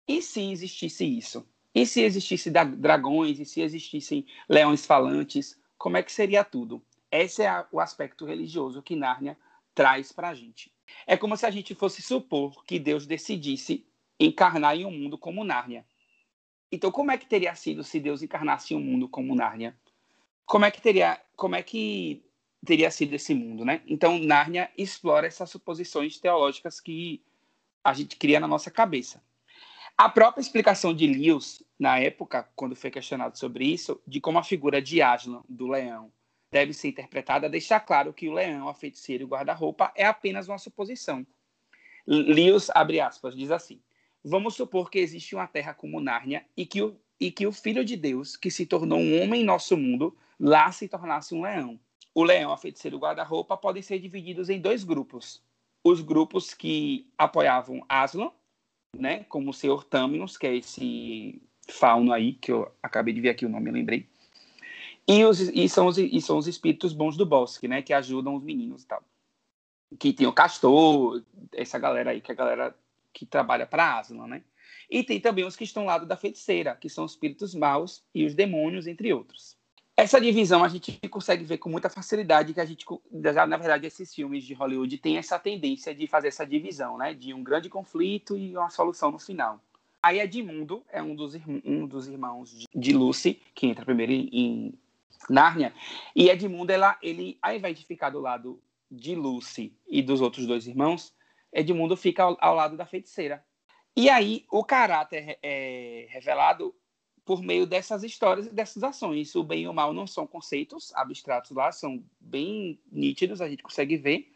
E 0.07 0.21
se 0.21 0.51
existisse 0.51 1.05
isso? 1.05 1.47
E 1.73 1.85
se 1.85 2.01
existisse 2.01 2.49
dragões? 2.49 3.39
E 3.39 3.45
se 3.45 3.61
existissem 3.61 4.25
leões 4.49 4.85
falantes? 4.85 5.59
como 5.81 5.97
é 5.97 6.03
que 6.03 6.11
seria 6.11 6.43
tudo? 6.43 6.79
Esse 7.11 7.41
é 7.41 7.65
o 7.71 7.79
aspecto 7.79 8.23
religioso 8.23 8.83
que 8.83 8.95
Nárnia 8.95 9.35
traz 9.73 10.11
para 10.11 10.29
a 10.29 10.33
gente. 10.35 10.71
É 11.07 11.17
como 11.17 11.35
se 11.35 11.43
a 11.43 11.49
gente 11.49 11.73
fosse 11.73 12.03
supor 12.03 12.63
que 12.65 12.77
Deus 12.77 13.07
decidisse 13.07 13.83
encarnar 14.19 14.77
em 14.77 14.85
um 14.85 14.91
mundo 14.91 15.17
como 15.17 15.43
Nárnia. 15.43 15.83
Então, 16.71 16.91
como 16.91 17.09
é 17.09 17.17
que 17.17 17.25
teria 17.25 17.55
sido 17.55 17.83
se 17.83 17.99
Deus 17.99 18.21
encarnasse 18.21 18.75
em 18.75 18.77
um 18.77 18.79
mundo 18.79 19.09
como 19.09 19.33
Nárnia? 19.33 19.75
Como 20.45 20.65
é 20.65 20.69
que 20.69 20.79
teria, 20.79 21.19
como 21.35 21.55
é 21.55 21.63
que 21.63 22.23
teria 22.63 22.91
sido 22.91 23.15
esse 23.15 23.33
mundo, 23.33 23.65
né? 23.65 23.81
Então, 23.87 24.19
Nárnia 24.19 24.69
explora 24.77 25.25
essas 25.25 25.49
suposições 25.49 26.19
teológicas 26.19 26.79
que 26.79 27.23
a 27.83 27.93
gente 27.93 28.15
cria 28.15 28.39
na 28.39 28.47
nossa 28.47 28.69
cabeça. 28.69 29.21
A 29.97 30.09
própria 30.09 30.41
explicação 30.41 30.93
de 30.93 31.05
Lewis, 31.05 31.63
na 31.77 31.99
época, 31.99 32.49
quando 32.55 32.75
foi 32.75 32.89
questionado 32.89 33.37
sobre 33.37 33.65
isso, 33.65 34.01
de 34.07 34.19
como 34.19 34.39
a 34.39 34.43
figura 34.43 34.81
de 34.81 35.01
Aslan, 35.01 35.43
do 35.47 35.67
leão, 35.67 36.11
deve 36.51 36.73
ser 36.73 36.89
interpretada, 36.89 37.49
deixa 37.49 37.79
claro 37.79 38.13
que 38.13 38.27
o 38.27 38.33
leão, 38.33 38.67
a 38.67 38.73
feiticeira 38.73 39.23
e 39.23 39.25
o 39.25 39.29
guarda-roupa 39.29 39.91
é 39.95 40.05
apenas 40.05 40.47
uma 40.47 40.57
suposição. 40.57 41.25
Lewis, 42.05 42.69
abre 42.71 42.99
aspas, 42.99 43.35
diz 43.35 43.51
assim, 43.51 43.79
vamos 44.23 44.55
supor 44.55 44.89
que 44.89 44.99
existe 44.99 45.35
uma 45.35 45.47
terra 45.47 45.73
como 45.73 46.01
Nárnia 46.01 46.45
e 46.57 46.65
que, 46.65 46.81
o, 46.81 46.99
e 47.19 47.31
que 47.31 47.45
o 47.45 47.51
Filho 47.51 47.85
de 47.85 47.95
Deus, 47.95 48.35
que 48.35 48.51
se 48.51 48.65
tornou 48.65 48.99
um 48.99 49.21
homem 49.21 49.41
em 49.41 49.45
nosso 49.45 49.77
mundo, 49.77 50.17
lá 50.39 50.71
se 50.71 50.87
tornasse 50.87 51.33
um 51.33 51.43
leão. 51.43 51.79
O 52.13 52.23
leão, 52.23 52.51
a 52.51 52.57
feiticeira 52.57 52.95
e 52.95 52.97
o 52.97 53.01
guarda-roupa 53.01 53.55
podem 53.55 53.81
ser 53.81 53.99
divididos 53.99 54.49
em 54.49 54.59
dois 54.59 54.83
grupos. 54.83 55.41
Os 55.83 56.01
grupos 56.01 56.53
que 56.53 57.07
apoiavam 57.17 57.83
Aslan, 57.89 58.31
né, 58.95 59.23
como 59.25 59.49
o 59.49 59.53
senhor 59.53 59.83
Taminos, 59.83 60.37
que 60.37 60.45
é 60.45 60.55
esse 60.55 61.41
fauno 61.69 62.11
aí, 62.11 62.33
que 62.33 62.51
eu 62.51 62.71
acabei 62.83 63.13
de 63.13 63.21
ver 63.21 63.29
aqui 63.29 63.45
o 63.45 63.49
nome, 63.49 63.71
lembrei. 63.71 64.07
E, 65.07 65.25
os, 65.25 65.39
e, 65.39 65.67
são 65.67 65.87
os, 65.87 65.97
e 65.97 66.21
são 66.21 66.37
os 66.37 66.47
espíritos 66.47 66.93
bons 66.93 67.17
do 67.17 67.25
bosque, 67.25 67.67
né? 67.67 67.81
Que 67.81 67.93
ajudam 67.93 68.35
os 68.35 68.43
meninos 68.43 68.83
e 68.83 68.87
tal. 68.87 69.03
Que 69.99 70.13
tem 70.13 70.27
o 70.27 70.33
castor, 70.33 71.23
essa 71.51 71.79
galera 71.79 72.11
aí, 72.11 72.21
que 72.21 72.31
é 72.31 72.33
a 72.33 72.37
galera 72.37 72.75
que 73.11 73.25
trabalha 73.25 73.65
para 73.65 73.99
Aslan, 73.99 74.27
né? 74.27 74.43
E 74.89 75.03
tem 75.03 75.19
também 75.19 75.45
os 75.45 75.55
que 75.55 75.63
estão 75.63 75.83
ao 75.83 75.87
lado 75.87 76.05
da 76.05 76.17
feiticeira, 76.17 76.75
que 76.75 76.89
são 76.89 77.05
os 77.05 77.11
espíritos 77.11 77.55
maus 77.55 78.03
e 78.13 78.25
os 78.25 78.35
demônios, 78.35 78.87
entre 78.87 79.11
outros. 79.13 79.57
Essa 79.95 80.19
divisão 80.19 80.63
a 80.63 80.67
gente 80.67 80.97
consegue 81.09 81.43
ver 81.43 81.57
com 81.57 81.69
muita 81.69 81.89
facilidade 81.89 82.53
que 82.53 82.59
a 82.59 82.65
gente, 82.65 82.85
na 83.11 83.57
verdade, 83.57 83.85
esses 83.85 84.13
filmes 84.13 84.43
de 84.43 84.53
Hollywood 84.53 84.97
têm 84.97 85.17
essa 85.17 85.37
tendência 85.37 85.93
de 85.93 86.07
fazer 86.07 86.29
essa 86.29 86.45
divisão, 86.45 86.97
né? 86.97 87.13
De 87.13 87.33
um 87.33 87.43
grande 87.43 87.69
conflito 87.69 88.37
e 88.37 88.55
uma 88.57 88.69
solução 88.69 89.11
no 89.11 89.19
final. 89.19 89.59
Aí 90.01 90.19
Edmundo 90.19 90.83
é 90.89 91.01
um 91.03 91.13
dos, 91.13 91.35
um 91.63 91.85
dos 91.85 92.07
irmãos 92.07 92.65
de 92.73 92.93
Lucy, 92.93 93.39
que 93.53 93.67
entra 93.67 93.85
primeiro 93.85 94.11
em 94.11 94.73
Nárnia, 95.29 95.73
e 96.15 96.29
Edmundo, 96.29 96.71
ela, 96.71 96.97
ele, 97.01 97.37
ao 97.41 97.53
invés 97.53 97.77
de 97.77 97.85
ficar 97.85 98.09
do 98.09 98.19
lado 98.19 98.59
de 98.89 99.13
Lucy 99.13 99.73
e 99.87 100.01
dos 100.01 100.19
outros 100.19 100.47
dois 100.47 100.65
irmãos, 100.65 101.13
Edmundo 101.53 101.95
fica 101.95 102.23
ao, 102.23 102.37
ao 102.41 102.55
lado 102.55 102.75
da 102.75 102.85
feiticeira. 102.85 103.43
E 103.95 104.09
aí 104.09 104.45
o 104.49 104.63
caráter 104.63 105.37
é 105.43 106.07
revelado 106.09 106.73
por 107.25 107.41
meio 107.41 107.65
dessas 107.65 108.03
histórias 108.03 108.47
e 108.47 108.53
dessas 108.53 108.83
ações. 108.83 109.35
O 109.35 109.43
bem 109.43 109.63
e 109.63 109.67
o 109.67 109.73
mal 109.73 109.93
não 109.93 110.07
são 110.07 110.25
conceitos 110.25 110.93
abstratos 110.95 111.51
lá, 111.51 111.71
são 111.71 112.03
bem 112.19 112.79
nítidos, 112.91 113.41
a 113.41 113.49
gente 113.49 113.63
consegue 113.63 113.97
ver. 113.97 114.31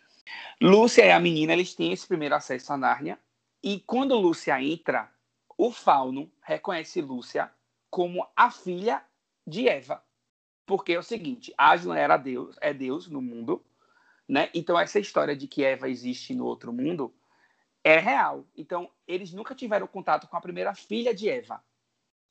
Lúcia 0.61 1.05
e 1.05 1.11
a 1.11 1.19
menina, 1.19 1.53
eles 1.53 1.75
têm 1.75 1.91
esse 1.91 2.07
primeiro 2.07 2.35
acesso 2.35 2.73
a 2.73 2.77
Nárnia, 2.77 3.19
e 3.63 3.79
quando 3.79 4.17
Lúcia 4.17 4.61
entra, 4.61 5.11
o 5.57 5.71
fauno 5.71 6.31
reconhece 6.41 7.01
Lúcia 7.01 7.51
como 7.89 8.27
a 8.35 8.51
filha 8.51 9.03
de 9.45 9.67
Eva. 9.67 10.03
Porque 10.65 10.93
é 10.93 10.99
o 10.99 11.03
seguinte, 11.03 11.53
Aslan 11.57 11.95
era 11.95 12.17
Deus, 12.17 12.57
é 12.59 12.73
Deus 12.73 13.07
no 13.07 13.21
mundo, 13.21 13.63
né? 14.27 14.49
Então 14.53 14.79
essa 14.79 14.99
história 14.99 15.35
de 15.35 15.47
que 15.47 15.63
Eva 15.63 15.87
existe 15.87 16.33
no 16.33 16.45
outro 16.45 16.73
mundo 16.73 17.13
é 17.83 17.99
real. 17.99 18.45
Então 18.55 18.89
eles 19.07 19.31
nunca 19.31 19.53
tiveram 19.53 19.87
contato 19.87 20.27
com 20.27 20.35
a 20.35 20.41
primeira 20.41 20.73
filha 20.73 21.13
de 21.13 21.29
Eva. 21.29 21.63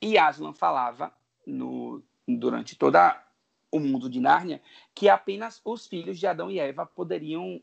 E 0.00 0.18
Aslan 0.18 0.52
falava 0.52 1.12
no, 1.46 2.02
durante 2.26 2.76
toda 2.76 3.22
o 3.70 3.80
mundo 3.80 4.08
de 4.08 4.20
Nárnia 4.20 4.62
que 4.94 5.08
apenas 5.08 5.60
os 5.64 5.86
filhos 5.86 6.18
de 6.18 6.26
Adão 6.26 6.50
e 6.50 6.58
Eva 6.58 6.86
poderiam 6.86 7.60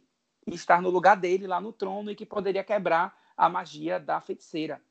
estar 0.47 0.81
no 0.81 0.89
lugar 0.89 1.15
dele 1.15 1.47
lá 1.47 1.61
no 1.61 1.71
trono 1.71 2.11
e 2.11 2.15
que 2.15 2.25
poderia 2.25 2.63
quebrar 2.63 3.17
a 3.37 3.47
magia 3.47 3.99
da 3.99 4.19
feiticeira. 4.19 4.81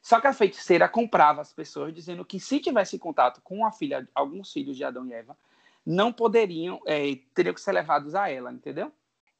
Só 0.00 0.20
que 0.20 0.26
a 0.26 0.32
feiticeira 0.32 0.88
comprava 0.88 1.40
as 1.40 1.52
pessoas 1.52 1.92
dizendo 1.92 2.24
que 2.24 2.38
se 2.38 2.60
tivesse 2.60 2.98
contato 2.98 3.40
com 3.42 3.66
a 3.66 3.72
filha, 3.72 4.06
alguns 4.14 4.52
filhos 4.52 4.76
de 4.76 4.84
Adão 4.84 5.06
e 5.06 5.12
Eva, 5.14 5.36
não 5.84 6.12
poderiam, 6.12 6.80
é, 6.86 7.18
teriam 7.34 7.54
que 7.54 7.60
ser 7.60 7.72
levados 7.72 8.14
a 8.14 8.28
ela, 8.28 8.52
entendeu? 8.52 8.92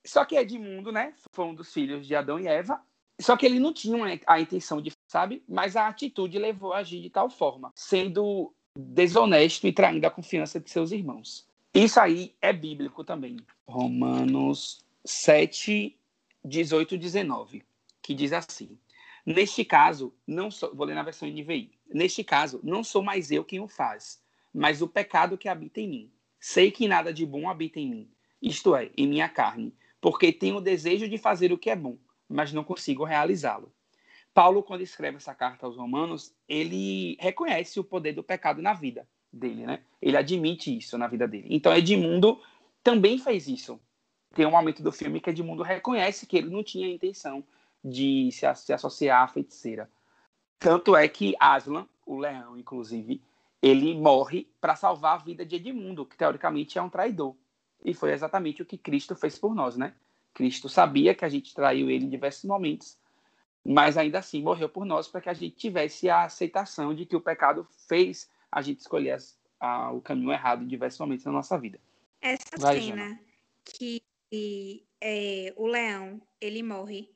Só 0.05 0.25
que 0.25 0.37
Edmundo, 0.37 0.91
né, 0.91 1.15
foi 1.33 1.45
um 1.45 1.55
dos 1.55 1.73
filhos 1.73 2.07
de 2.07 2.15
Adão 2.15 2.41
e 2.41 2.47
Eva, 2.47 2.81
só 3.21 3.37
que 3.37 3.47
ele 3.47 3.61
não 3.61 3.73
tinha 3.73 4.21
a 4.27 4.41
intenção 4.41 4.81
de, 4.81 4.91
sabe? 5.15 5.45
Mas 5.49 5.77
a 5.77 5.87
atitude 5.87 6.37
levou 6.41 6.73
a 6.73 6.79
agir 6.79 7.01
de 7.01 7.09
tal 7.09 7.31
forma, 7.31 7.73
sendo 7.77 8.53
desonesto 8.77 9.65
e 9.65 9.73
traindo 9.73 10.05
a 10.05 10.11
confiança 10.11 10.59
de 10.59 10.69
seus 10.69 10.91
irmãos. 10.91 11.47
Isso 11.73 12.01
aí 12.01 12.35
é 12.43 12.53
bíblico 12.53 13.05
também. 13.05 13.37
Romanos 13.65 14.85
7, 15.05 15.97
18 16.45 16.97
e 16.97 16.99
19, 16.99 17.63
que 18.03 18.13
diz 18.13 18.33
assim: 18.33 18.77
Neste 19.25 19.65
caso, 19.65 20.13
não 20.27 20.51
sou, 20.51 20.75
vou 20.75 20.85
ler 20.85 20.95
na 20.95 21.05
versão 21.05 21.29
NVI. 21.29 21.71
Neste 21.93 22.25
caso, 22.25 22.59
não 22.65 22.83
sou 22.83 23.01
mais 23.01 23.31
eu 23.31 23.45
quem 23.45 23.61
o 23.61 23.69
faz, 23.69 24.21
mas 24.53 24.83
o 24.83 24.89
pecado 24.89 25.39
que 25.39 25.49
habita 25.49 25.81
em 25.81 25.89
mim. 25.89 26.11
Sei 26.41 26.73
que 26.73 26.89
nada 26.89 27.15
de 27.15 27.25
bom 27.25 27.49
habita 27.49 27.79
em 27.79 27.89
mim, 27.89 28.11
isto 28.43 28.75
é, 28.75 28.91
em 28.99 29.07
minha 29.07 29.29
carne, 29.29 29.73
porque 30.01 30.33
tenho 30.33 30.57
o 30.57 30.61
desejo 30.61 31.09
de 31.09 31.19
fazer 31.19 31.53
o 31.53 31.59
que 31.59 31.71
é 31.71 31.77
bom, 31.77 31.97
mas 32.29 32.53
não 32.53 32.65
consigo 32.65 33.05
realizá-lo. 33.05 33.73
Paulo, 34.35 34.65
quando 34.65 34.81
escreve 34.81 35.19
essa 35.19 35.33
carta 35.33 35.65
aos 35.65 35.77
Romanos, 35.77 36.35
ele 36.49 37.17
reconhece 37.21 37.79
o 37.79 37.85
poder 37.85 38.13
do 38.13 38.23
pecado 38.23 38.61
na 38.61 38.75
vida 38.75 39.09
dele, 39.33 39.65
né? 39.65 39.81
Ele 40.03 40.17
admite 40.17 40.77
isso 40.77 40.99
na 40.99 41.07
vida 41.07 41.27
dele. 41.27 41.47
Então, 41.51 41.73
Edmundo 41.73 42.43
também 42.83 43.17
fez 43.17 43.47
isso. 43.47 43.81
Tem 44.35 44.45
um 44.45 44.51
momento 44.51 44.83
do 44.83 44.91
filme 44.91 45.21
que 45.21 45.31
Edmundo 45.31 45.63
reconhece 45.63 46.27
que 46.27 46.37
ele 46.37 46.51
não 46.51 46.65
tinha 46.65 46.93
intenção 46.93 47.45
de 47.83 48.31
se, 48.33 48.53
se 48.57 48.73
associar 48.73 49.23
à 49.23 49.29
feiticeira. 49.29 49.89
Tanto 50.59 50.97
é 50.97 51.07
que 51.07 51.37
Aslan, 51.39 51.87
o 52.05 52.19
leão, 52.19 52.59
inclusive, 52.59 53.23
ele 53.63 53.95
morre 53.95 54.49
para 54.61 54.75
salvar 54.75 55.15
a 55.15 55.23
vida 55.23 55.47
de 55.47 55.57
Edmundo, 55.57 56.05
que 56.05 56.17
teoricamente 56.17 56.77
é 56.77 56.83
um 56.83 56.91
traidor. 56.91 57.37
E 57.85 57.95
foi 57.95 58.13
exatamente 58.13 58.63
o 58.63 58.67
que 58.67 58.77
Cristo 58.77 59.15
fez 59.15 59.39
por 59.39 59.55
nós, 59.55 59.77
né? 59.77 59.95
Cristo 60.33 60.69
sabia 60.69 61.15
que 61.15 61.25
a 61.25 61.29
gente 61.29 61.55
traiu 61.55 61.89
ele 61.89 62.07
em 62.07 62.11
diversos 62.11 62.45
momentos, 62.45 62.99
mas 63.65 63.97
ainda 63.97 64.19
assim 64.19 64.43
morreu 64.43 64.69
por 64.69 64.85
nós 64.85 65.09
para 65.09 65.21
que 65.21 65.29
a 65.29 65.35
gente 65.35 65.57
tivesse 65.57 66.11
a 66.11 66.25
aceitação 66.25 66.95
de 66.95 67.07
que 67.07 67.17
o 67.17 67.21
pecado 67.21 67.67
fez 67.89 68.31
a 68.53 68.61
gente 68.61 68.81
escolher 68.81 69.19
a, 69.59 69.91
o 69.91 70.01
caminho 70.01 70.33
errado 70.33 70.63
em 70.63 70.69
diversos 70.69 71.01
momentos 71.01 71.25
na 71.25 71.33
nossa 71.33 71.59
vida. 71.59 71.81
Essa 72.21 72.57
Vai, 72.59 72.81
cena 72.81 73.09
Jana. 73.09 73.21
que 73.65 74.03
é, 75.01 75.53
o 75.57 75.67
leão 75.67 76.21
ele 76.41 76.63
morre 76.63 77.11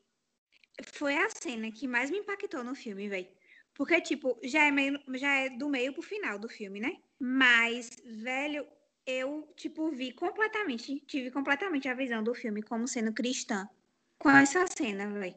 foi 0.92 1.16
a 1.16 1.28
cena 1.30 1.70
que 1.70 1.88
mais 1.88 2.10
me 2.10 2.18
impactou 2.18 2.62
no 2.62 2.74
filme, 2.74 3.08
velho. 3.08 3.28
Porque, 3.74 4.00
tipo, 4.00 4.38
já 4.42 4.64
é, 4.64 4.70
meio, 4.70 5.00
já 5.14 5.34
é 5.36 5.50
do 5.50 5.68
meio 5.68 5.92
pro 5.92 6.02
final 6.02 6.38
do 6.38 6.48
filme, 6.48 6.80
né? 6.80 6.96
Mas, 7.18 7.90
velho, 8.04 8.66
eu, 9.06 9.52
tipo, 9.56 9.90
vi 9.90 10.12
completamente, 10.12 11.00
tive 11.06 11.30
completamente 11.30 11.88
a 11.88 11.94
visão 11.94 12.22
do 12.22 12.34
filme 12.34 12.62
como 12.62 12.88
sendo 12.88 13.12
cristã 13.12 13.68
com 14.18 14.30
essa 14.30 14.66
cena, 14.66 15.08
velho. 15.08 15.36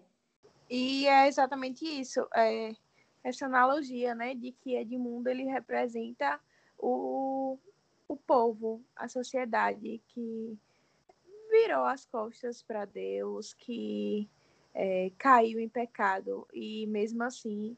E 0.74 1.06
é 1.06 1.28
exatamente 1.28 1.84
isso, 1.84 2.25
é 2.34 2.74
essa 3.22 3.46
analogia, 3.46 4.16
né, 4.16 4.34
de 4.34 4.54
que 4.54 4.78
Edmundo 4.78 5.30
ele 5.30 5.44
representa 5.44 6.40
o, 6.80 7.60
o 8.08 8.16
povo, 8.16 8.82
a 8.96 9.10
sociedade 9.10 10.01
que 10.08 10.58
virou 11.50 11.84
as 11.84 12.06
costas 12.06 12.63
para 12.63 12.86
Deus, 12.86 13.54
que 13.54 14.30
é, 14.74 15.12
caiu 15.18 15.60
em 15.60 15.68
pecado 15.68 16.48
e 16.54 16.88
mesmo 16.88 17.22
assim 17.24 17.75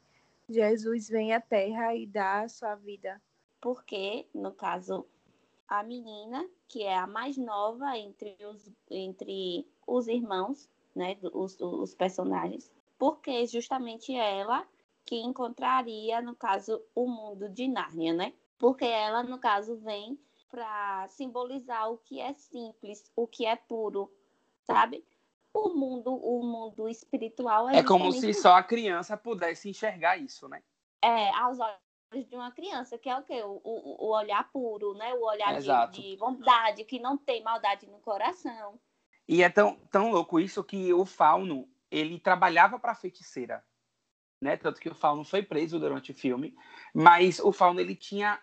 Jesus 0.48 1.08
vem 1.08 1.34
à 1.34 1.40
Terra 1.40 1.96
e 1.96 2.06
dá 2.06 2.42
a 2.42 2.48
sua 2.48 2.76
vida. 2.76 3.20
Porque, 3.60 4.24
no 4.32 4.52
caso, 4.52 5.04
a 5.66 5.82
menina, 5.82 6.48
que 6.68 6.84
é 6.84 6.96
a 6.96 7.08
mais 7.08 7.36
nova 7.36 7.98
entre 7.98 8.36
os, 8.46 8.70
entre 8.88 9.66
os 9.84 10.06
irmãos, 10.06 10.70
né, 10.94 11.18
os, 11.32 11.58
os 11.60 11.92
personagens, 11.92 12.70
porque 12.98 13.46
justamente 13.46 14.14
ela 14.14 14.66
que 15.04 15.16
encontraria, 15.16 16.22
no 16.22 16.34
caso, 16.34 16.82
o 16.94 17.06
mundo 17.06 17.48
de 17.48 17.68
Nárnia, 17.68 18.12
né? 18.12 18.32
Porque 18.58 18.84
ela, 18.84 19.22
no 19.22 19.38
caso, 19.38 19.76
vem 19.76 20.18
para 20.50 21.06
simbolizar 21.08 21.90
o 21.90 21.98
que 21.98 22.20
é 22.20 22.32
simples, 22.32 23.10
o 23.14 23.26
que 23.26 23.44
é 23.44 23.56
puro, 23.56 24.10
sabe? 24.62 25.04
o 25.54 25.68
mundo, 25.68 26.12
o 26.12 26.42
mundo 26.42 26.88
espiritual 26.88 27.68
é, 27.68 27.76
é 27.76 27.82
como 27.82 28.10
se 28.10 28.34
só 28.34 28.56
a 28.56 28.62
criança 28.62 29.16
pudesse 29.16 29.70
enxergar 29.70 30.18
isso, 30.18 30.48
né? 30.48 30.60
É, 31.00 31.30
aos 31.36 31.58
olhos 31.60 32.28
de 32.28 32.34
uma 32.34 32.50
criança, 32.50 32.98
que 32.98 33.08
é 33.08 33.16
o 33.16 33.22
quê? 33.22 33.40
O, 33.42 33.60
o, 33.62 34.06
o 34.06 34.08
olhar 34.10 34.50
puro, 34.50 34.94
né? 34.94 35.14
O 35.14 35.24
olhar 35.24 35.60
de, 35.60 36.02
de, 36.02 36.16
bondade, 36.16 36.84
que 36.84 36.98
não 36.98 37.16
tem 37.16 37.42
maldade 37.42 37.86
no 37.86 38.00
coração. 38.00 38.80
E 39.28 39.42
é 39.42 39.48
tão, 39.48 39.76
tão 39.90 40.10
louco 40.10 40.40
isso 40.40 40.64
que 40.64 40.92
o 40.92 41.04
Fauno, 41.04 41.68
ele 41.94 42.18
trabalhava 42.18 42.78
para 42.78 42.92
a 42.92 42.96
feiticeira, 42.96 43.64
né? 44.40 44.56
Tanto 44.56 44.80
que 44.80 44.88
o 44.88 44.94
Fauno 44.94 45.24
foi 45.24 45.42
preso 45.42 45.78
durante 45.78 46.10
o 46.10 46.14
filme, 46.14 46.56
mas 46.92 47.38
o 47.38 47.52
Fauno, 47.52 47.80
ele 47.80 47.94
tinha 47.94 48.40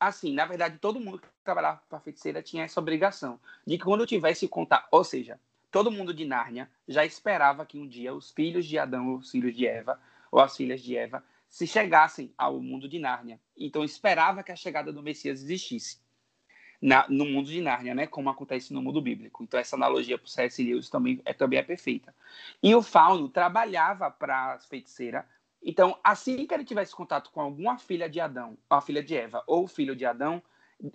assim, 0.00 0.32
na 0.32 0.46
verdade, 0.46 0.78
todo 0.78 0.98
mundo 0.98 1.20
que 1.20 1.28
trabalhava 1.44 1.80
para 1.88 1.98
a 1.98 2.00
feiticeira 2.00 2.42
tinha 2.42 2.64
essa 2.64 2.80
obrigação 2.80 3.38
de 3.64 3.78
que 3.78 3.84
quando 3.84 4.06
tivesse 4.06 4.48
contar, 4.48 4.88
ou 4.90 5.04
seja, 5.04 5.38
todo 5.70 5.92
mundo 5.92 6.12
de 6.12 6.24
Nárnia 6.24 6.68
já 6.88 7.04
esperava 7.04 7.64
que 7.64 7.78
um 7.78 7.86
dia 7.86 8.12
os 8.12 8.30
filhos 8.30 8.66
de 8.66 8.78
Adão, 8.78 9.14
os 9.14 9.30
filhos 9.30 9.54
de 9.54 9.66
Eva, 9.66 10.00
ou 10.30 10.40
as 10.40 10.56
filhas 10.56 10.80
de 10.80 10.96
Eva, 10.96 11.22
se 11.48 11.66
chegassem 11.66 12.32
ao 12.36 12.58
mundo 12.58 12.88
de 12.88 12.98
Nárnia. 12.98 13.38
Então 13.56 13.84
esperava 13.84 14.42
que 14.42 14.50
a 14.50 14.56
chegada 14.56 14.92
do 14.92 15.02
Messias 15.02 15.42
existisse 15.42 16.00
na, 16.82 17.06
no 17.08 17.24
mundo 17.24 17.48
de 17.48 17.60
Nárnia, 17.62 17.94
né? 17.94 18.06
Como 18.06 18.28
acontece 18.28 18.74
no 18.74 18.82
mundo 18.82 19.00
bíblico. 19.00 19.42
Então 19.42 19.58
essa 19.58 19.76
analogia 19.76 20.18
para 20.18 20.26
o 20.26 20.28
C.S. 20.28 20.62
Lewis 20.62 20.90
também 20.90 21.20
é, 21.24 21.32
também 21.32 21.58
é 21.58 21.62
perfeita. 21.62 22.14
E 22.62 22.74
o 22.74 22.82
Fauno 22.82 23.28
trabalhava 23.28 24.10
para 24.10 24.54
a 24.54 24.58
feiticeira. 24.58 25.26
Então, 25.62 25.96
assim 26.02 26.44
que 26.44 26.52
ele 26.52 26.64
tivesse 26.64 26.94
contato 26.94 27.30
com 27.30 27.40
alguma 27.40 27.78
filha 27.78 28.10
de 28.10 28.20
Adão, 28.20 28.58
a 28.68 28.80
filha 28.80 29.02
de 29.02 29.16
Eva, 29.16 29.44
ou 29.46 29.64
o 29.64 29.68
filho 29.68 29.94
de 29.94 30.04
Adão, 30.04 30.42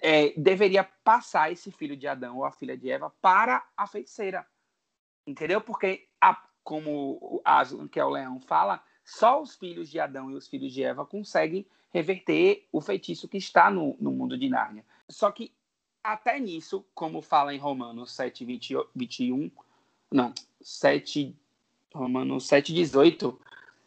é, 0.01 0.33
deveria 0.35 0.83
passar 0.83 1.49
esse 1.49 1.71
filho 1.71 1.95
de 1.95 2.05
Adão 2.05 2.37
ou 2.37 2.43
a 2.43 2.51
filha 2.51 2.77
de 2.77 2.91
Eva 2.91 3.09
para 3.21 3.65
a 3.77 3.87
feiticeira 3.87 4.45
Entendeu? 5.27 5.59
Porque, 5.59 6.07
a, 6.21 6.41
como 6.63 7.41
Aslan, 7.43 7.87
que 7.89 7.99
é 7.99 8.05
o 8.05 8.09
leão, 8.09 8.39
fala, 8.39 8.81
só 9.03 9.41
os 9.41 9.55
filhos 9.55 9.89
de 9.89 9.99
Adão 9.99 10.31
e 10.31 10.35
os 10.35 10.47
filhos 10.47 10.71
de 10.71 10.83
Eva 10.83 11.05
conseguem 11.05 11.67
reverter 11.93 12.65
o 12.71 12.79
feitiço 12.79 13.27
que 13.27 13.37
está 13.37 13.69
no, 13.69 13.97
no 13.99 14.11
mundo 14.11 14.37
de 14.37 14.47
Nárnia. 14.47 14.85
Só 15.09 15.29
que 15.29 15.53
até 16.07 16.39
nisso, 16.39 16.85
como 16.95 17.21
fala 17.21 17.53
em 17.53 17.57
Romanos 17.57 18.11
7, 18.11 18.45
20, 18.45 18.75
21, 18.95 19.51
não, 20.09 20.33
7, 20.61 21.35
Romanos 21.93 22.47
7, 22.47 22.73
18, 22.73 23.37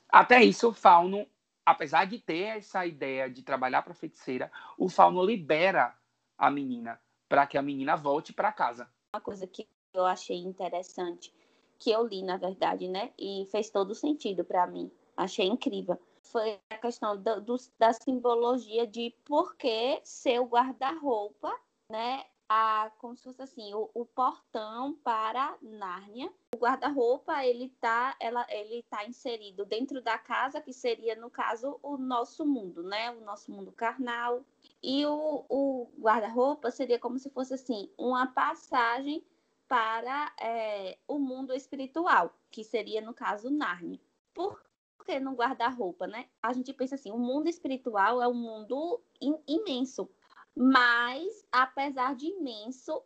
até 0.06 0.44
isso 0.44 0.68
o 0.68 0.74
Fauno, 0.74 1.26
apesar 1.64 2.04
de 2.04 2.18
ter 2.18 2.58
essa 2.58 2.84
ideia 2.84 3.30
de 3.30 3.42
trabalhar 3.42 3.80
para 3.80 3.94
feiticeira, 3.94 4.52
o 4.76 4.86
Fauno 4.90 5.24
libera 5.24 5.96
a 6.36 6.50
menina 6.50 7.00
para 7.26 7.46
que 7.46 7.56
a 7.56 7.62
menina 7.62 7.96
volte 7.96 8.34
para 8.34 8.52
casa. 8.52 8.86
Uma 9.14 9.22
coisa 9.22 9.46
que 9.46 9.66
eu 9.94 10.04
achei 10.04 10.36
interessante, 10.36 11.32
que 11.78 11.90
eu 11.90 12.06
li, 12.06 12.22
na 12.22 12.36
verdade, 12.36 12.86
né, 12.86 13.12
e 13.18 13.48
fez 13.50 13.70
todo 13.70 13.94
sentido 13.94 14.44
para 14.44 14.66
mim, 14.66 14.90
achei 15.16 15.46
incrível 15.46 15.98
foi 16.22 16.60
a 16.70 16.76
questão 16.76 17.16
do, 17.16 17.40
do, 17.40 17.56
da 17.78 17.92
simbologia 17.92 18.86
de 18.86 19.12
por 19.24 19.56
que 19.56 20.00
ser 20.04 20.38
o 20.38 20.44
guarda-roupa, 20.44 21.52
né? 21.90 22.25
A, 22.49 22.90
como 22.99 23.16
se 23.16 23.23
fosse 23.23 23.42
assim, 23.42 23.75
o, 23.75 23.90
o 23.94 24.04
portão 24.04 24.94
para 25.04 25.56
Nárnia. 25.62 26.32
O 26.54 26.59
guarda-roupa, 26.59 27.44
ele 27.44 27.68
tá, 27.80 28.16
ela, 28.18 28.44
ele 28.49 28.82
tá 28.85 29.04
inserido 29.04 29.64
dentro 29.64 30.00
da 30.02 30.18
casa, 30.18 30.61
que 30.61 30.73
seria, 30.73 31.14
no 31.14 31.30
caso, 31.30 31.78
o 31.82 31.97
nosso 31.97 32.47
mundo, 32.47 32.82
né? 32.82 33.11
O 33.12 33.20
nosso 33.20 33.52
mundo 33.52 33.70
carnal. 33.70 34.44
E 34.82 35.04
o, 35.06 35.44
o 35.49 35.90
guarda-roupa 35.99 36.70
seria 36.70 36.99
como 36.99 37.18
se 37.18 37.30
fosse, 37.30 37.54
assim, 37.54 37.88
uma 37.99 38.26
passagem 38.26 39.25
para 39.68 40.32
é, 40.40 40.99
o 41.06 41.18
mundo 41.18 41.52
espiritual, 41.52 42.35
que 42.50 42.64
seria, 42.64 43.00
no 43.00 43.14
caso, 43.14 43.50
Nárnia. 43.50 44.00
Por 44.35 44.61
porque 45.00 45.18
no 45.18 45.32
guarda-roupa, 45.32 46.06
né? 46.06 46.26
A 46.42 46.52
gente 46.52 46.73
pensa 46.75 46.94
assim, 46.94 47.11
o 47.11 47.18
mundo 47.18 47.49
espiritual 47.49 48.23
é 48.23 48.28
um 48.28 48.35
mundo 48.35 49.02
imenso, 49.49 50.09
mas 50.57 51.47
apesar 51.50 52.14
de 52.14 52.26
imenso, 52.26 53.02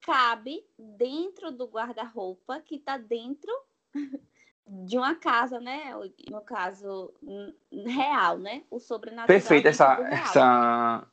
cabe 0.00 0.64
dentro 0.78 1.50
do 1.50 1.66
guarda-roupa 1.66 2.60
que 2.60 2.76
está 2.76 2.96
dentro 2.96 3.52
de 4.66 4.96
uma 4.96 5.14
casa, 5.14 5.60
né? 5.60 5.92
No 6.30 6.40
caso 6.42 7.12
real, 7.70 8.38
né? 8.38 8.64
O 8.70 8.78
sobrenatural. 8.78 9.26
Perfeito 9.26 9.68
essa, 9.68 9.94
essa, 10.10 11.06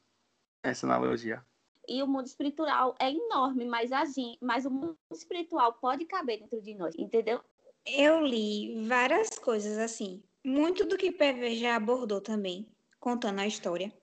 essa 0.64 0.86
analogia. 0.86 1.44
E 1.88 2.02
o 2.02 2.08
mundo 2.08 2.28
espiritual 2.28 2.96
é 3.00 3.12
enorme, 3.12 3.66
mas 3.66 3.92
a 3.92 4.06
gente, 4.06 4.38
mas 4.42 4.66
o 4.66 4.72
mundo 4.72 4.98
espiritual 5.12 5.74
pode 5.74 6.06
caber 6.06 6.40
dentro 6.40 6.62
de 6.62 6.74
nós, 6.74 6.96
entendeu? 6.98 7.42
Eu 7.86 8.22
li 8.22 8.88
várias 8.88 9.38
coisas 9.38 9.78
assim, 9.78 10.24
muito 10.46 10.86
do 10.86 10.98
que 10.98 11.12
PV 11.12 11.56
já 11.58 11.76
abordou 11.76 12.22
também, 12.22 12.66
contando 13.02 13.40
a 13.40 13.48
história. 13.48 13.94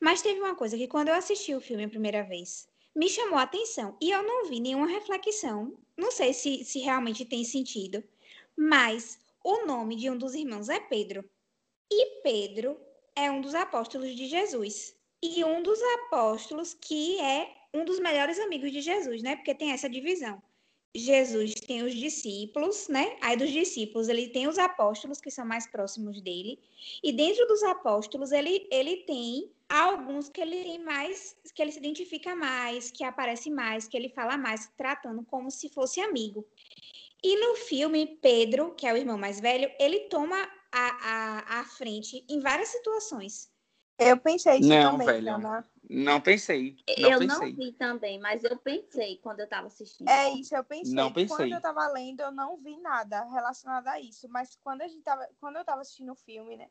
Mas 0.00 0.22
teve 0.22 0.40
uma 0.40 0.54
coisa 0.54 0.76
que 0.76 0.86
quando 0.86 1.08
eu 1.08 1.14
assisti 1.14 1.54
o 1.54 1.60
filme 1.60 1.84
a 1.84 1.88
primeira 1.88 2.22
vez, 2.22 2.68
me 2.94 3.08
chamou 3.08 3.38
a 3.38 3.42
atenção 3.42 3.96
e 4.00 4.10
eu 4.10 4.22
não 4.22 4.46
vi 4.46 4.60
nenhuma 4.60 4.86
reflexão. 4.86 5.76
Não 5.96 6.10
sei 6.10 6.32
se, 6.32 6.64
se 6.64 6.78
realmente 6.78 7.24
tem 7.24 7.44
sentido, 7.44 8.02
mas 8.56 9.18
o 9.44 9.66
nome 9.66 9.96
de 9.96 10.10
um 10.10 10.16
dos 10.16 10.34
irmãos 10.34 10.68
é 10.68 10.78
Pedro. 10.78 11.28
E 11.90 12.22
Pedro 12.22 12.78
é 13.14 13.30
um 13.30 13.40
dos 13.40 13.54
apóstolos 13.54 14.14
de 14.14 14.26
Jesus. 14.26 14.96
E 15.22 15.44
um 15.44 15.62
dos 15.62 15.80
apóstolos 15.82 16.74
que 16.74 17.18
é 17.20 17.52
um 17.74 17.84
dos 17.84 17.98
melhores 17.98 18.38
amigos 18.38 18.70
de 18.70 18.80
Jesus, 18.80 19.22
né? 19.22 19.36
Porque 19.36 19.54
tem 19.54 19.72
essa 19.72 19.88
divisão. 19.88 20.40
Jesus 20.94 21.54
tem 21.54 21.82
os 21.82 21.94
discípulos, 21.94 22.88
né? 22.88 23.16
Aí 23.20 23.36
dos 23.36 23.50
discípulos 23.50 24.08
ele 24.08 24.28
tem 24.28 24.48
os 24.48 24.58
apóstolos 24.58 25.20
que 25.20 25.30
são 25.30 25.46
mais 25.46 25.66
próximos 25.66 26.20
dele, 26.20 26.58
e 27.02 27.12
dentro 27.12 27.46
dos 27.46 27.62
apóstolos 27.62 28.32
ele, 28.32 28.66
ele 28.70 28.98
tem 28.98 29.50
alguns 29.68 30.28
que 30.28 30.40
ele 30.40 30.62
tem 30.62 30.82
mais, 30.82 31.36
que 31.54 31.60
ele 31.60 31.72
se 31.72 31.78
identifica 31.78 32.34
mais, 32.34 32.90
que 32.90 33.04
aparece 33.04 33.50
mais, 33.50 33.86
que 33.86 33.96
ele 33.96 34.08
fala 34.08 34.38
mais, 34.38 34.70
tratando 34.76 35.22
como 35.24 35.50
se 35.50 35.68
fosse 35.68 36.00
amigo. 36.00 36.46
E 37.22 37.36
no 37.36 37.56
filme, 37.56 38.18
Pedro, 38.22 38.74
que 38.74 38.86
é 38.86 38.92
o 38.92 38.96
irmão 38.96 39.18
mais 39.18 39.40
velho, 39.40 39.70
ele 39.78 40.08
toma 40.08 40.48
a, 40.72 40.88
a, 41.02 41.60
a 41.60 41.64
frente 41.64 42.24
em 42.28 42.40
várias 42.40 42.68
situações. 42.68 43.50
Eu 43.98 44.16
pensei 44.16 44.60
isso 44.60 44.68
não, 44.68 44.92
também, 44.92 45.06
velho. 45.06 45.34
Ana. 45.34 45.68
Não 45.88 46.20
pensei. 46.20 46.76
Não 46.98 47.10
eu 47.10 47.18
pensei. 47.18 47.50
não 47.50 47.56
vi 47.56 47.72
também, 47.72 48.20
mas 48.20 48.44
eu 48.44 48.58
pensei 48.58 49.16
quando 49.18 49.40
eu 49.40 49.44
estava 49.44 49.68
assistindo. 49.68 50.06
É 50.08 50.28
isso, 50.30 50.54
eu 50.54 50.62
pensei. 50.62 50.94
Não 50.94 51.10
pensei. 51.10 51.34
Quando 51.34 51.52
eu 51.52 51.60
tava 51.62 51.86
lendo, 51.88 52.20
eu 52.20 52.30
não 52.30 52.58
vi 52.58 52.76
nada 52.76 53.24
relacionado 53.24 53.88
a 53.88 53.98
isso. 53.98 54.28
Mas 54.28 54.58
quando, 54.62 54.82
a 54.82 54.88
gente 54.88 55.02
tava, 55.02 55.26
quando 55.40 55.56
eu 55.56 55.64
tava 55.64 55.80
assistindo 55.80 56.12
o 56.12 56.16
filme, 56.16 56.58
né? 56.58 56.68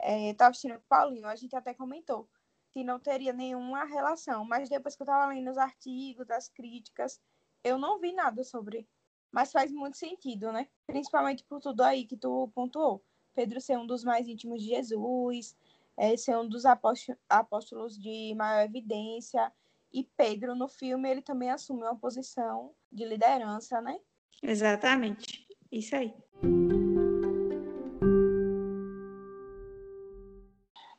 É, 0.00 0.30
eu 0.30 0.34
tava 0.34 0.50
assistindo 0.50 0.74
com 0.74 0.84
o 0.84 0.88
Paulinho, 0.88 1.28
a 1.28 1.36
gente 1.36 1.54
até 1.54 1.72
comentou 1.72 2.28
que 2.72 2.82
não 2.82 2.98
teria 2.98 3.32
nenhuma 3.32 3.84
relação. 3.84 4.44
Mas 4.44 4.68
depois 4.68 4.96
que 4.96 5.02
eu 5.02 5.06
tava 5.06 5.32
lendo 5.32 5.48
os 5.48 5.58
artigos, 5.58 6.28
as 6.28 6.48
críticas, 6.48 7.20
eu 7.62 7.78
não 7.78 8.00
vi 8.00 8.12
nada 8.12 8.42
sobre. 8.42 8.88
Mas 9.30 9.52
faz 9.52 9.70
muito 9.70 9.96
sentido, 9.96 10.50
né? 10.50 10.66
Principalmente 10.86 11.44
por 11.44 11.60
tudo 11.60 11.82
aí 11.82 12.04
que 12.04 12.16
tu 12.16 12.50
pontuou. 12.52 13.04
Pedro 13.32 13.60
ser 13.60 13.78
um 13.78 13.86
dos 13.86 14.02
mais 14.02 14.26
íntimos 14.26 14.60
de 14.60 14.70
Jesus, 14.70 15.54
é, 15.96 16.16
ser 16.16 16.36
um 16.36 16.48
dos 16.48 16.64
apóstolos 16.66 17.98
de 17.98 18.34
maior 18.36 18.64
evidência. 18.64 19.52
E 19.92 20.04
Pedro, 20.16 20.54
no 20.54 20.68
filme, 20.68 21.10
ele 21.10 21.22
também 21.22 21.50
assume 21.50 21.82
uma 21.82 21.96
posição 21.96 22.72
de 22.92 23.04
liderança, 23.04 23.80
né? 23.80 23.98
Exatamente. 24.42 25.46
Isso 25.70 25.96
aí. 25.96 26.14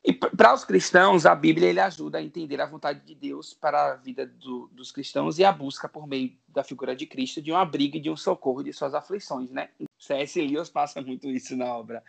E 0.08 0.14
para 0.14 0.54
os 0.54 0.64
cristãos, 0.64 1.26
a 1.26 1.36
Bíblia 1.36 1.68
ele 1.68 1.82
ajuda 1.82 2.18
a 2.18 2.24
entender 2.24 2.62
a 2.62 2.66
vontade 2.66 3.02
de 3.06 3.14
Deus 3.14 3.54
para 3.54 3.92
a 3.92 3.96
vida 3.98 4.26
do, 4.26 4.70
dos 4.72 4.90
cristãos 4.90 5.38
e 5.38 5.44
a 5.44 5.52
busca 5.52 5.90
por 5.90 6.08
meio 6.08 6.32
da 6.48 6.64
figura 6.64 6.96
de 6.96 7.06
Cristo 7.06 7.42
de 7.42 7.52
um 7.52 7.58
abrigo 7.58 7.98
e 7.98 8.00
de 8.00 8.10
um 8.10 8.16
socorro 8.16 8.64
de 8.64 8.72
suas 8.72 8.94
aflições, 8.94 9.52
né? 9.52 9.68
C.S. 10.00 10.40
Lewis 10.42 10.70
passa 10.70 11.02
muito 11.02 11.28
isso 11.28 11.58
na 11.58 11.66
obra. 11.66 12.02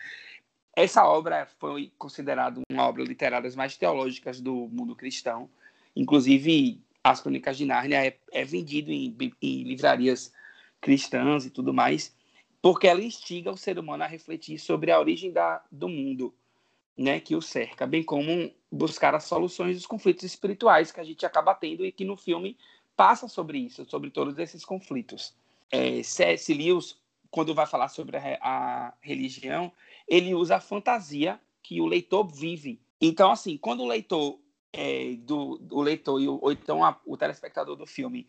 Essa 0.79 1.05
obra 1.05 1.45
foi 1.59 1.91
considerada 1.99 2.63
uma 2.71 2.87
obra 2.87 3.03
literária 3.03 3.43
das 3.43 3.57
mais 3.57 3.77
teológicas 3.77 4.41
do 4.41 4.69
mundo 4.69 4.95
cristão. 4.95 5.51
Inclusive, 5.97 6.81
As 7.03 7.21
Crônicas 7.21 7.59
de 7.59 7.65
Nárnia 7.65 8.07
é, 8.07 8.17
é 8.31 8.45
vendido 8.45 8.93
em, 8.93 9.13
em 9.43 9.65
livrarias 9.65 10.33
cristãs 10.81 11.45
e 11.45 11.51
tudo 11.51 11.75
mais, 11.75 12.15
porque 12.63 12.87
ela 12.87 13.03
instiga 13.03 13.51
o 13.51 13.57
ser 13.57 13.77
humano 13.77 14.05
a 14.05 14.07
refletir 14.07 14.57
sobre 14.61 14.93
a 14.93 15.01
origem 15.01 15.33
da, 15.33 15.61
do 15.69 15.89
mundo 15.89 16.33
né, 16.97 17.19
que 17.19 17.35
o 17.35 17.43
cerca, 17.43 17.85
bem 17.85 18.05
como 18.05 18.49
buscar 18.71 19.17
as 19.17 19.25
soluções 19.25 19.75
dos 19.75 19.85
conflitos 19.85 20.23
espirituais 20.23 20.93
que 20.93 21.01
a 21.01 21.05
gente 21.05 21.27
acaba 21.27 21.57
tendo 21.57 21.85
e 21.85 21.91
que 21.91 22.05
no 22.05 22.15
filme 22.17 22.57
passa 22.97 23.27
sobre 23.27 23.59
isso, 23.59 23.85
sobre 23.85 24.11
todos 24.11 24.39
esses 24.39 24.65
conflitos. 24.65 25.35
É, 25.73 26.05
C.S. 26.05 26.55
Lewis, 26.55 26.97
quando 27.33 27.53
vai 27.53 27.67
falar 27.67 27.89
sobre 27.89 28.17
a, 28.17 28.39
a 28.41 28.95
religião, 29.01 29.73
ele 30.09 30.35
usa 30.35 30.57
a 30.57 30.61
fantasia 30.61 31.41
que 31.63 31.81
o 31.81 31.87
leitor 31.87 32.27
vive. 32.27 32.81
Então, 33.01 33.31
assim, 33.31 33.57
quando 33.57 33.83
o 33.83 33.87
leitor 33.87 34.39
é, 34.73 35.15
do, 35.19 35.59
do, 35.59 35.81
leitor 35.81 36.21
o, 36.21 36.39
ou 36.43 36.53
então 36.53 36.85
a, 36.85 36.99
o 37.05 37.17
telespectador 37.17 37.77
do 37.77 37.87
filme 37.87 38.27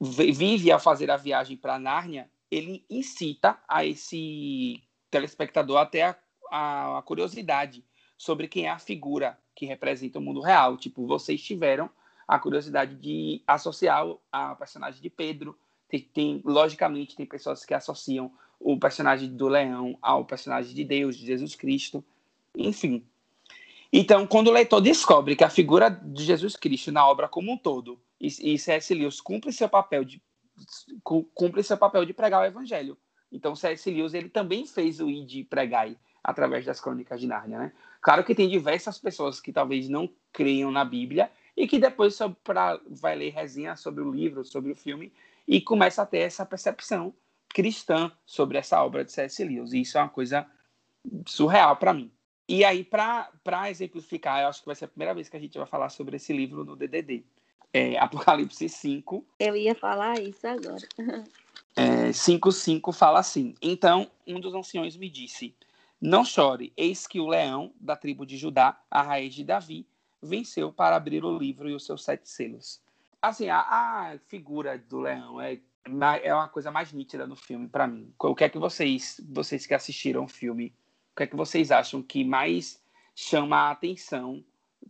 vive 0.00 0.70
ao 0.70 0.78
fazer 0.78 1.10
a 1.10 1.16
viagem 1.16 1.56
para 1.56 1.78
Nárnia, 1.78 2.30
ele 2.50 2.84
incita 2.88 3.58
a 3.66 3.84
esse 3.84 4.82
telespectador 5.10 5.78
até 5.78 6.02
a, 6.02 6.16
a, 6.50 6.98
a, 6.98 7.02
curiosidade 7.02 7.84
sobre 8.16 8.46
quem 8.46 8.66
é 8.66 8.70
a 8.70 8.78
figura 8.78 9.38
que 9.54 9.66
representa 9.66 10.18
o 10.18 10.22
mundo 10.22 10.40
real. 10.40 10.76
Tipo, 10.76 11.06
vocês 11.06 11.42
tiveram 11.42 11.90
a 12.28 12.38
curiosidade 12.38 12.94
de 12.94 13.42
associar 13.46 14.04
a 14.30 14.54
personagem 14.54 15.00
de 15.00 15.08
Pedro. 15.08 15.58
Tem, 15.88 16.00
tem, 16.00 16.42
logicamente, 16.44 17.16
tem 17.16 17.24
pessoas 17.24 17.64
que 17.64 17.72
associam 17.72 18.32
o 18.58 18.78
personagem 18.78 19.28
do 19.28 19.48
leão 19.48 19.98
ao 20.00 20.24
personagem 20.24 20.74
de 20.74 20.84
Deus, 20.84 21.16
de 21.16 21.26
Jesus 21.26 21.54
Cristo, 21.54 22.04
enfim. 22.56 23.04
Então, 23.92 24.26
quando 24.26 24.48
o 24.48 24.52
leitor 24.52 24.80
descobre 24.80 25.36
que 25.36 25.44
a 25.44 25.50
figura 25.50 25.88
de 25.88 26.24
Jesus 26.24 26.56
Cristo 26.56 26.90
na 26.90 27.06
obra 27.06 27.28
como 27.28 27.52
um 27.52 27.56
todo 27.56 28.00
e, 28.20 28.58
C.S. 28.58 28.92
Lewis 28.94 29.20
cumpre 29.20 29.52
seu 29.52 29.68
papel 29.68 30.04
de 30.04 30.20
cumpre 31.34 31.62
seu 31.62 31.76
papel 31.76 32.04
de 32.06 32.14
pregar 32.14 32.40
o 32.40 32.46
evangelho. 32.46 32.96
Então, 33.30 33.54
C.S. 33.54 33.90
Lewis 33.90 34.14
ele 34.14 34.28
também 34.28 34.66
fez 34.66 35.00
o 35.00 35.10
id 35.10 35.46
pregar 35.48 35.94
através 36.24 36.64
das 36.64 36.80
crônicas 36.80 37.20
de 37.20 37.26
Nárnia, 37.26 37.58
né? 37.58 37.72
Claro 38.00 38.24
que 38.24 38.34
tem 38.34 38.48
diversas 38.48 38.98
pessoas 38.98 39.40
que 39.40 39.52
talvez 39.52 39.88
não 39.88 40.08
creiam 40.32 40.70
na 40.70 40.84
Bíblia 40.84 41.30
e 41.56 41.66
que 41.68 41.78
depois 41.78 42.18
pra, 42.42 42.80
vai 42.88 43.16
ler 43.16 43.30
resenha 43.30 43.76
sobre 43.76 44.02
o 44.02 44.12
livro, 44.12 44.44
sobre 44.44 44.72
o 44.72 44.76
filme 44.76 45.12
e 45.46 45.60
começa 45.60 46.02
a 46.02 46.06
ter 46.06 46.18
essa 46.18 46.44
percepção 46.44 47.14
cristã 47.56 48.12
sobre 48.26 48.58
essa 48.58 48.84
obra 48.84 49.02
de 49.02 49.10
C.S. 49.10 49.42
Lewis. 49.42 49.72
E 49.72 49.80
isso 49.80 49.96
é 49.96 50.02
uma 50.02 50.10
coisa 50.10 50.46
surreal 51.24 51.74
para 51.78 51.94
mim. 51.94 52.12
E 52.46 52.62
aí, 52.62 52.84
para 52.84 53.30
exemplificar, 53.70 54.42
eu 54.42 54.48
acho 54.48 54.60
que 54.60 54.66
vai 54.66 54.74
ser 54.74 54.84
a 54.84 54.88
primeira 54.88 55.14
vez 55.14 55.30
que 55.30 55.38
a 55.38 55.40
gente 55.40 55.56
vai 55.56 55.66
falar 55.66 55.88
sobre 55.88 56.16
esse 56.16 56.34
livro 56.34 56.66
no 56.66 56.76
DDD. 56.76 57.24
É, 57.72 57.98
Apocalipse 57.98 58.68
5. 58.68 59.26
Eu 59.38 59.56
ia 59.56 59.74
falar 59.74 60.20
isso 60.20 60.46
agora. 60.46 60.86
é, 61.74 62.10
5.5 62.10 62.92
fala 62.92 63.20
assim. 63.20 63.54
Então, 63.62 64.10
um 64.26 64.38
dos 64.38 64.54
anciões 64.54 64.94
me 64.94 65.08
disse, 65.08 65.56
Não 65.98 66.26
chore, 66.26 66.74
eis 66.76 67.06
que 67.06 67.18
o 67.18 67.26
leão 67.26 67.72
da 67.80 67.96
tribo 67.96 68.26
de 68.26 68.36
Judá, 68.36 68.78
a 68.90 69.00
raiz 69.00 69.34
de 69.34 69.42
Davi, 69.42 69.88
venceu 70.22 70.70
para 70.70 70.94
abrir 70.94 71.24
o 71.24 71.38
livro 71.38 71.70
e 71.70 71.74
os 71.74 71.86
seus 71.86 72.04
sete 72.04 72.28
selos. 72.28 72.82
Assim, 73.22 73.48
a, 73.48 73.60
a 73.60 74.18
figura 74.26 74.76
do 74.76 75.00
leão 75.00 75.40
é, 75.40 75.58
é 76.22 76.34
uma 76.34 76.48
coisa 76.48 76.70
mais 76.70 76.92
nítida 76.92 77.26
no 77.26 77.36
filme 77.36 77.68
para 77.68 77.86
mim. 77.86 78.12
O 78.18 78.34
que 78.34 78.44
é 78.44 78.48
que 78.48 78.58
vocês, 78.58 79.20
vocês 79.28 79.66
que 79.66 79.74
assistiram 79.74 80.24
o 80.24 80.28
filme, 80.28 80.74
o 81.12 81.16
que 81.16 81.22
é 81.22 81.26
que 81.26 81.36
vocês 81.36 81.70
acham 81.70 82.02
que 82.02 82.24
mais 82.24 82.82
chama 83.14 83.56
a 83.56 83.70
atenção 83.70 84.44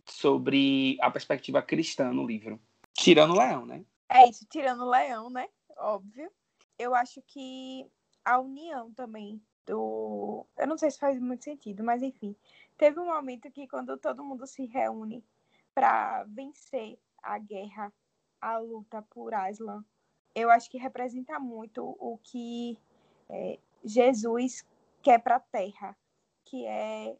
sobre 0.05 0.97
a 1.01 1.09
perspectiva 1.09 1.61
cristã 1.61 2.11
no 2.11 2.25
livro? 2.25 2.59
Tirando 2.93 3.33
o 3.33 3.37
leão, 3.37 3.65
né? 3.65 3.85
É 4.09 4.27
isso, 4.29 4.45
tirando 4.49 4.81
o 4.83 4.89
leão, 4.89 5.29
né? 5.29 5.47
Óbvio. 5.77 6.31
Eu 6.77 6.95
acho 6.95 7.21
que 7.27 7.85
a 8.25 8.39
união 8.39 8.91
também 8.93 9.41
do. 9.65 10.45
Eu 10.57 10.67
não 10.67 10.77
sei 10.77 10.89
se 10.89 10.99
faz 10.99 11.19
muito 11.19 11.43
sentido, 11.43 11.83
mas 11.83 12.01
enfim. 12.01 12.35
Teve 12.77 12.99
um 12.99 13.05
momento 13.05 13.51
que, 13.51 13.67
quando 13.67 13.97
todo 13.97 14.23
mundo 14.23 14.45
se 14.45 14.65
reúne 14.65 15.23
para 15.73 16.23
vencer 16.25 16.99
a 17.21 17.37
guerra, 17.37 17.91
a 18.39 18.57
luta 18.59 19.01
por 19.01 19.33
Aslan, 19.33 19.83
eu 20.37 20.51
acho 20.51 20.69
que 20.69 20.77
representa 20.77 21.39
muito 21.39 21.83
o 21.99 22.19
que 22.21 22.77
é, 23.27 23.57
Jesus 23.83 24.63
quer 25.01 25.19
para 25.19 25.37
a 25.37 25.39
terra, 25.39 25.97
que 26.45 26.63
é 26.65 27.17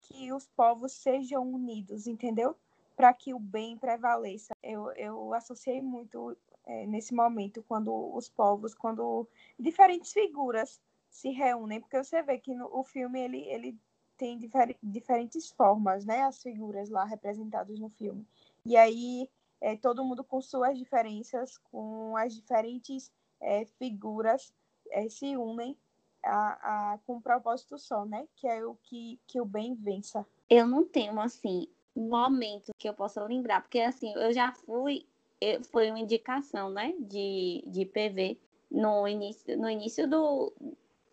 que 0.00 0.32
os 0.32 0.48
povos 0.48 0.92
sejam 0.92 1.48
unidos, 1.48 2.08
entendeu? 2.08 2.56
Para 2.96 3.14
que 3.14 3.32
o 3.32 3.38
bem 3.38 3.78
prevaleça. 3.78 4.52
Eu, 4.60 4.90
eu 4.92 5.32
associei 5.32 5.80
muito 5.80 6.36
é, 6.66 6.86
nesse 6.86 7.14
momento, 7.14 7.62
quando 7.68 7.94
os 8.16 8.28
povos, 8.28 8.74
quando 8.74 9.28
diferentes 9.56 10.12
figuras 10.12 10.80
se 11.08 11.30
reúnem, 11.30 11.80
porque 11.80 12.02
você 12.02 12.20
vê 12.20 12.38
que 12.38 12.52
no, 12.52 12.66
o 12.76 12.82
filme 12.82 13.20
ele, 13.20 13.48
ele 13.48 13.78
tem 14.16 14.36
difer 14.36 14.76
diferentes 14.82 15.50
formas, 15.50 16.04
né? 16.04 16.22
As 16.22 16.42
figuras 16.42 16.90
lá 16.90 17.04
representadas 17.04 17.78
no 17.78 17.90
filme. 17.90 18.26
E 18.66 18.76
aí 18.76 19.28
é, 19.60 19.76
todo 19.76 20.04
mundo 20.04 20.24
com 20.24 20.40
suas 20.40 20.78
diferenças, 20.78 21.58
com 21.70 22.16
as 22.16 22.34
diferentes 22.34 23.12
é, 23.40 23.64
figuras 23.64 24.52
é, 24.90 25.08
se 25.08 25.36
unem 25.36 25.76
a, 26.24 26.92
a, 26.92 26.98
com 27.06 27.16
um 27.16 27.20
propósito 27.20 27.78
só, 27.78 28.04
né? 28.04 28.26
Que 28.36 28.46
é 28.46 28.64
o 28.64 28.74
que, 28.82 29.18
que 29.26 29.40
o 29.40 29.44
bem 29.44 29.74
vença. 29.74 30.26
Eu 30.48 30.66
não 30.66 30.84
tenho, 30.84 31.18
assim, 31.20 31.68
momento 31.94 32.72
que 32.78 32.88
eu 32.88 32.94
possa 32.94 33.22
lembrar, 33.24 33.62
porque, 33.62 33.80
assim, 33.80 34.12
eu 34.14 34.32
já 34.32 34.52
fui, 34.52 35.06
eu, 35.40 35.62
foi 35.64 35.90
uma 35.90 35.98
indicação, 35.98 36.70
né, 36.70 36.94
de, 36.98 37.64
de 37.66 37.84
PV 37.84 38.38
no 38.70 39.06
início, 39.06 39.58
no 39.58 39.68
início 39.68 40.08
do, 40.08 40.52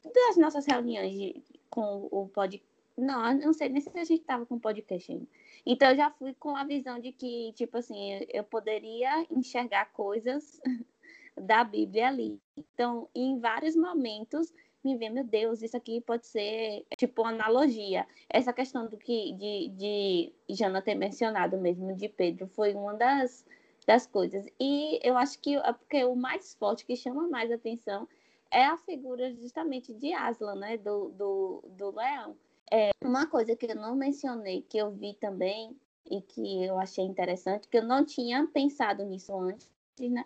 das 0.03 0.38
nossas 0.38 0.65
reuniões 0.65 1.13
de, 1.13 1.43
com 1.69 2.07
o 2.12 2.27
podcast. 2.27 2.66
Não, 2.97 3.33
não 3.36 3.53
sei 3.53 3.69
nem 3.69 3.79
se 3.79 3.89
a 3.89 4.03
gente 4.03 4.21
estava 4.21 4.45
com 4.45 4.57
podcast 4.57 5.12
ainda. 5.12 5.27
Então, 5.65 5.89
eu 5.91 5.95
já 5.95 6.10
fui 6.10 6.33
com 6.33 6.55
a 6.55 6.63
visão 6.63 6.99
de 6.99 7.12
que, 7.12 7.53
tipo 7.53 7.77
assim, 7.77 8.25
eu 8.33 8.43
poderia 8.43 9.25
enxergar 9.29 9.91
coisas 9.93 10.60
da 11.39 11.63
Bíblia 11.63 12.07
ali. 12.07 12.41
Então, 12.57 13.07
em 13.13 13.39
vários 13.39 13.75
momentos, 13.75 14.51
me 14.83 14.97
vê, 14.97 15.10
meu 15.10 15.23
Deus, 15.23 15.62
isso 15.62 15.77
aqui 15.77 16.01
pode 16.01 16.25
ser 16.25 16.86
tipo 16.97 17.23
analogia. 17.23 18.07
Essa 18.29 18.53
questão 18.53 18.88
do 18.88 18.97
que 18.97 19.33
de, 19.33 19.69
de 19.69 20.33
Jana 20.55 20.81
ter 20.81 20.95
mencionado 20.95 21.57
mesmo 21.57 21.95
de 21.95 22.10
Pedro 22.10 22.47
foi 22.47 22.73
uma 22.73 22.93
das, 22.93 23.45
das 23.86 24.07
coisas. 24.07 24.47
E 24.60 24.99
eu 25.03 25.17
acho 25.17 25.39
que 25.39 25.55
é 25.55 25.73
porque 25.73 26.03
o 26.03 26.15
mais 26.15 26.55
forte 26.55 26.86
que 26.86 26.95
chama 26.95 27.27
mais 27.27 27.51
atenção 27.51 28.07
é 28.49 28.63
a 28.63 28.77
figura 28.77 29.33
justamente 29.33 29.93
de 29.93 30.13
Aslan, 30.13 30.55
né? 30.55 30.77
Do, 30.77 31.10
do, 31.10 31.63
do 31.69 31.91
leão. 31.91 32.36
É 32.71 32.91
uma 33.03 33.27
coisa 33.27 33.56
que 33.56 33.65
eu 33.65 33.75
não 33.75 33.95
mencionei, 33.95 34.62
que 34.62 34.77
eu 34.77 34.91
vi 34.91 35.13
também 35.13 35.75
e 36.10 36.21
que 36.21 36.65
eu 36.65 36.77
achei 36.80 37.06
interessante, 37.06 37.67
que 37.67 37.77
eu 37.77 37.84
não 37.84 38.06
tinha 38.06 38.45
pensado 38.47 39.06
nisso 39.06 39.38
antes, 39.39 39.69
né? 39.99 40.25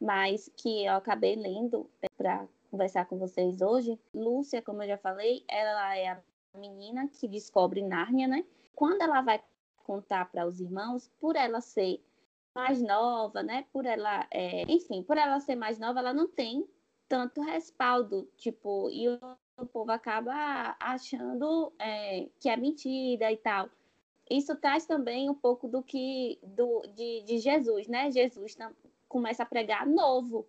Mas 0.00 0.50
que 0.56 0.84
eu 0.84 0.94
acabei 0.94 1.36
lendo 1.36 1.88
para 2.16 2.46
conversar 2.70 3.06
com 3.06 3.18
vocês 3.18 3.60
hoje. 3.60 3.98
Lúcia, 4.14 4.62
como 4.62 4.82
eu 4.82 4.88
já 4.88 4.98
falei, 4.98 5.44
ela 5.48 5.96
é 5.96 6.08
a 6.08 6.22
menina 6.54 7.08
que 7.08 7.28
descobre 7.28 7.82
Nárnia, 7.82 8.26
né? 8.26 8.44
Quando 8.74 9.02
ela 9.02 9.20
vai 9.20 9.42
contar 9.84 10.30
para 10.30 10.46
os 10.46 10.60
irmãos, 10.60 11.10
por 11.20 11.36
ela 11.36 11.60
ser 11.60 12.02
mais 12.54 12.80
nova, 12.80 13.42
né? 13.42 13.66
Por 13.72 13.86
ela, 13.86 14.26
é... 14.30 14.62
enfim, 14.70 15.02
por 15.02 15.16
ela 15.16 15.40
ser 15.40 15.56
mais 15.56 15.78
nova, 15.78 16.00
ela 16.00 16.14
não 16.14 16.28
tem 16.28 16.66
tanto 17.08 17.42
respaldo, 17.42 18.28
tipo, 18.38 18.88
e 18.90 19.06
o, 19.56 19.66
povo 19.66 19.90
acaba 19.90 20.76
achando 20.80 21.72
é, 21.78 22.28
que 22.40 22.48
é 22.48 22.56
mentira 22.56 23.32
e 23.32 23.36
tal. 23.36 23.70
Isso 24.30 24.56
traz 24.56 24.86
também 24.86 25.28
um 25.28 25.34
pouco 25.34 25.68
do 25.68 25.82
que 25.82 26.38
do, 26.42 26.82
de, 26.94 27.22
de 27.22 27.38
Jesus, 27.38 27.88
né? 27.88 28.10
Jesus 28.10 28.56
começa 29.08 29.42
a 29.42 29.46
pregar 29.46 29.86
novo, 29.86 30.46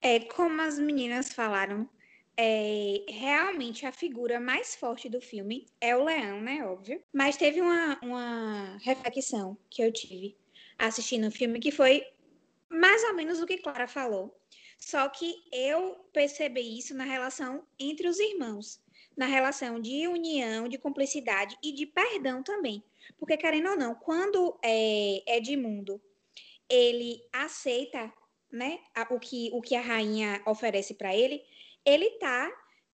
é, 0.00 0.20
como 0.20 0.60
as 0.60 0.78
meninas 0.78 1.32
falaram, 1.32 1.88
é, 2.36 3.04
realmente 3.08 3.86
a 3.86 3.92
figura 3.92 4.40
mais 4.40 4.74
forte 4.74 5.08
do 5.08 5.20
filme 5.20 5.66
é 5.80 5.96
o 5.96 6.04
leão, 6.04 6.40
né? 6.40 6.64
Óbvio. 6.64 7.02
Mas 7.12 7.36
teve 7.36 7.60
uma, 7.60 7.98
uma 8.02 8.76
reflexão 8.78 9.56
que 9.70 9.82
eu 9.82 9.92
tive 9.92 10.36
assistindo 10.78 11.28
o 11.28 11.30
filme 11.30 11.60
que 11.60 11.70
foi 11.70 12.04
mais 12.68 13.02
ou 13.04 13.14
menos 13.14 13.40
o 13.40 13.46
que 13.46 13.58
Clara 13.58 13.86
falou. 13.86 14.36
Só 14.84 15.08
que 15.08 15.44
eu 15.52 15.94
percebi 16.12 16.76
isso 16.76 16.92
na 16.92 17.04
relação 17.04 17.64
entre 17.78 18.08
os 18.08 18.18
irmãos, 18.18 18.80
na 19.16 19.26
relação 19.26 19.80
de 19.80 20.08
união, 20.08 20.66
de 20.66 20.76
cumplicidade 20.76 21.56
e 21.62 21.70
de 21.70 21.86
perdão 21.86 22.42
também. 22.42 22.82
Porque, 23.16 23.36
querendo 23.36 23.70
ou 23.70 23.76
não, 23.76 23.94
quando 23.94 24.58
é, 24.60 25.22
Edmundo 25.36 26.02
ele 26.68 27.22
aceita 27.32 28.12
né, 28.50 28.80
o 29.08 29.20
que, 29.20 29.50
o 29.52 29.62
que 29.62 29.76
a 29.76 29.80
rainha 29.80 30.42
oferece 30.44 30.94
para 30.94 31.14
ele, 31.14 31.44
ele 31.86 32.10
tá, 32.18 32.50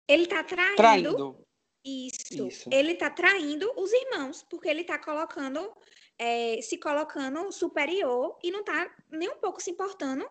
ele 0.07 0.25
tá 0.25 0.43
traindo, 0.43 0.75
traindo. 0.75 1.47
Isso, 1.85 2.47
isso. 2.47 2.69
Ele 2.73 2.95
tá 2.95 3.11
traindo 3.11 3.71
os 3.77 3.93
irmãos, 3.93 4.41
porque 4.49 4.67
ele 4.67 4.83
tá 4.83 4.97
colocando, 4.97 5.71
é, 6.17 6.59
se 6.63 6.79
colocando 6.79 7.51
superior 7.51 8.39
e 8.41 8.49
não 8.49 8.63
tá 8.63 8.91
nem 9.11 9.29
um 9.29 9.37
pouco 9.37 9.61
se 9.61 9.69
importando 9.69 10.27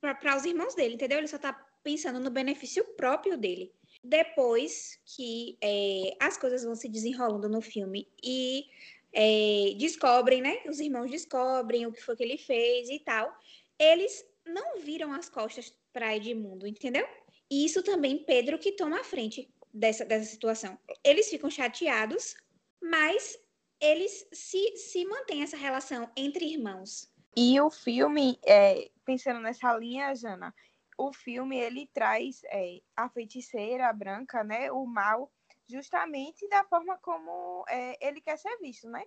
para 0.00 0.36
os 0.36 0.44
irmãos 0.44 0.74
dele, 0.74 0.94
entendeu? 0.94 1.18
Ele 1.18 1.28
só 1.28 1.38
tá 1.38 1.52
pensando 1.82 2.18
no 2.18 2.30
benefício 2.30 2.84
próprio 2.96 3.36
dele. 3.36 3.72
Depois 4.02 4.98
que 5.04 5.56
é, 5.62 6.16
as 6.20 6.36
coisas 6.36 6.64
vão 6.64 6.74
se 6.74 6.88
desenrolando 6.88 7.48
no 7.48 7.60
filme 7.60 8.08
e 8.22 8.66
é, 9.12 9.74
descobrem, 9.78 10.42
né? 10.42 10.62
Os 10.68 10.80
irmãos 10.80 11.10
descobrem 11.10 11.86
o 11.86 11.92
que 11.92 12.02
foi 12.02 12.16
que 12.16 12.22
ele 12.22 12.38
fez 12.38 12.88
e 12.88 12.98
tal. 12.98 13.32
Eles 13.78 14.24
não 14.44 14.78
viram 14.80 15.12
as 15.12 15.28
costas 15.28 15.72
para 15.92 16.14
Edmundo, 16.16 16.66
entendeu? 16.66 17.06
E 17.50 17.64
isso 17.64 17.82
também 17.82 18.18
Pedro 18.18 18.58
que 18.58 18.72
toma 18.72 19.00
a 19.00 19.04
frente 19.04 19.48
dessa, 19.72 20.04
dessa 20.04 20.30
situação. 20.30 20.78
Eles 21.04 21.28
ficam 21.28 21.50
chateados, 21.50 22.36
mas 22.80 23.38
eles 23.80 24.26
se, 24.32 24.76
se 24.76 25.04
mantêm 25.04 25.42
essa 25.42 25.56
relação 25.56 26.10
entre 26.16 26.44
irmãos. 26.44 27.10
E 27.36 27.60
o 27.60 27.70
filme, 27.70 28.38
é, 28.46 28.90
pensando 29.04 29.40
nessa 29.40 29.76
linha, 29.76 30.14
Jana, 30.14 30.54
o 30.96 31.12
filme 31.12 31.58
ele 31.58 31.86
traz 31.92 32.40
é, 32.44 32.80
a 32.96 33.10
feiticeira 33.10 33.92
branca, 33.92 34.42
né, 34.42 34.72
o 34.72 34.86
mal, 34.86 35.30
justamente 35.68 36.48
da 36.48 36.64
forma 36.64 36.96
como 36.98 37.64
é, 37.68 37.96
ele 38.06 38.22
quer 38.22 38.38
ser 38.38 38.56
visto, 38.58 38.88
né? 38.88 39.04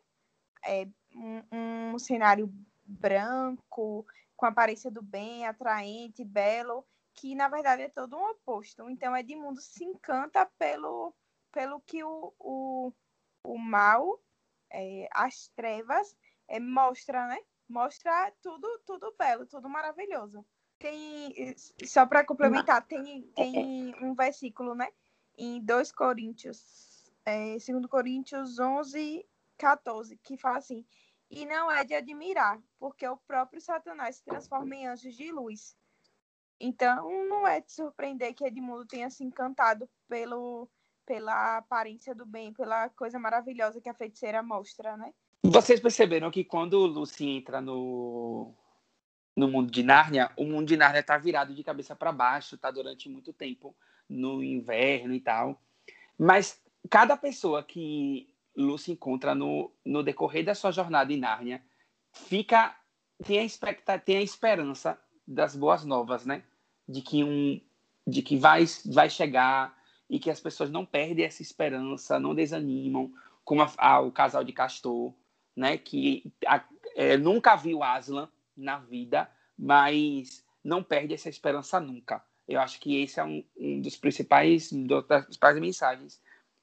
É 0.64 0.88
um, 1.16 1.94
um 1.94 2.00
cenário 2.00 2.54
branco, 2.86 4.06
com 4.36 4.46
aparência 4.46 4.92
do 4.92 5.02
bem, 5.02 5.48
atraente, 5.48 6.24
belo, 6.24 6.86
que 7.16 7.34
na 7.34 7.48
verdade 7.48 7.84
é 7.84 7.90
todo 7.90 8.16
um 8.16 8.30
oposto. 8.30 8.90
Então 8.90 9.18
Edmundo 9.18 9.60
se 9.60 9.84
encanta 9.84 10.46
pelo, 10.58 11.16
pelo 11.52 11.80
que 11.82 12.04
o, 12.04 12.34
o, 12.38 12.94
o 13.44 13.58
mal, 13.58 14.22
é, 14.72 15.08
as 15.12 15.48
trevas, 15.56 16.16
é, 16.48 16.60
mostra, 16.60 17.28
né? 17.28 17.40
Mostra 17.70 18.34
tudo, 18.42 18.68
tudo 18.86 19.16
belo, 19.18 19.46
tudo 19.46 19.70
maravilhoso. 19.70 20.44
Tem, 20.80 21.56
só 21.86 22.06
para 22.06 22.26
complementar, 22.26 22.86
tem, 22.86 23.24
tem 23.36 23.94
um 24.02 24.16
versículo, 24.16 24.74
né? 24.74 24.90
Em 25.38 25.62
2 25.62 25.92
Coríntios, 25.92 27.12
é, 27.26 27.58
2 27.58 27.86
Coríntios 27.88 28.58
11, 28.58 29.26
14, 29.58 30.18
que 30.18 30.36
fala 30.36 30.58
assim: 30.58 30.86
e 31.30 31.46
não 31.46 31.70
é 31.70 31.84
de 31.84 31.94
admirar, 31.94 32.60
porque 32.80 33.08
o 33.08 33.18
próprio 33.18 33.62
Satanás 33.62 34.16
se 34.16 34.24
transforma 34.24 34.76
em 34.76 34.88
anjos 34.88 35.16
de 35.16 35.32
luz. 35.32 35.78
Então, 36.60 37.26
não 37.26 37.48
é 37.48 37.62
de 37.62 37.72
surpreender 37.72 38.34
que 38.34 38.44
Edmundo 38.44 38.86
tenha 38.86 39.10
se 39.10 39.24
encantado 39.24 39.88
pelo, 40.08 40.68
pela 41.06 41.58
aparência 41.58 42.16
do 42.16 42.26
bem, 42.26 42.52
pela 42.52 42.90
coisa 42.90 43.20
maravilhosa 43.20 43.80
que 43.80 43.88
a 43.88 43.94
feiticeira 43.94 44.42
mostra, 44.42 44.98
né? 44.98 45.14
Vocês 45.44 45.80
perceberam 45.80 46.30
que 46.30 46.44
quando 46.44 46.86
Lucy 46.86 47.28
entra 47.30 47.62
no, 47.62 48.54
no 49.36 49.48
mundo 49.48 49.72
de 49.72 49.84
Nárnia, 49.84 50.32
o 50.38 50.46
mundo 50.46 50.68
de 50.68 50.76
Nárnia 50.76 51.00
está 51.00 51.18
virado 51.18 51.56
de 51.56 51.64
cabeça 51.64 51.96
para 51.96 52.12
baixo, 52.12 52.56
está 52.56 52.70
durante 52.70 53.08
muito 53.08 53.32
tempo 53.32 53.76
no 54.08 54.44
inverno 54.44 55.14
e 55.14 55.22
tal. 55.22 55.62
Mas 56.18 56.62
cada 56.90 57.16
pessoa 57.16 57.64
que 57.64 58.34
Lucy 58.56 58.92
encontra 58.92 59.34
no, 59.34 59.72
no 59.86 60.04
decorrer 60.04 60.44
da 60.44 60.54
sua 60.54 60.72
jornada 60.72 61.14
em 61.14 61.18
Nárnia 61.18 61.64
fica 62.12 62.76
tem 63.24 63.40
a 63.40 63.44
expectativa, 63.44 64.04
tem 64.04 64.18
a 64.18 64.22
esperança 64.22 65.00
das 65.28 65.56
boas 65.56 65.86
novas, 65.86 66.26
né? 66.26 66.44
De 66.88 67.02
que 67.02 67.24
um 67.24 67.62
de 68.08 68.22
que 68.22 68.38
vai 68.38 68.66
vai 68.86 69.10
chegar 69.10 69.78
e 70.10 70.20
que 70.20 70.32
as 70.32 70.40
pessoas 70.40 70.72
não 70.72 70.86
perdem 70.86 71.26
essa 71.26 71.42
esperança, 71.42 72.20
não 72.20 72.34
desanimam, 72.34 73.14
como 73.46 73.62
a, 73.62 73.72
a, 73.78 74.00
o 74.00 74.12
casal 74.12 74.44
de 74.44 74.52
Castor, 74.52 75.14
né? 75.60 75.78
Que 75.78 76.24
a, 76.48 76.64
é, 76.96 77.18
nunca 77.18 77.56
viu 77.56 77.84
Aslan 77.84 78.30
na 78.56 78.78
vida, 78.78 79.30
mas 79.58 80.44
não 80.64 80.82
perde 80.82 81.14
essa 81.14 81.30
esperança 81.30 81.80
nunca. 81.80 82.24
Eu 82.48 82.60
acho 82.60 82.80
que 82.80 83.02
esse 83.02 83.20
é 83.20 83.24
um, 83.24 83.44
um 83.58 83.82
dos 83.82 83.96
principais, 83.96 84.72
das 85.08 85.26
principais 85.26 85.60
mensagens 85.60 86.22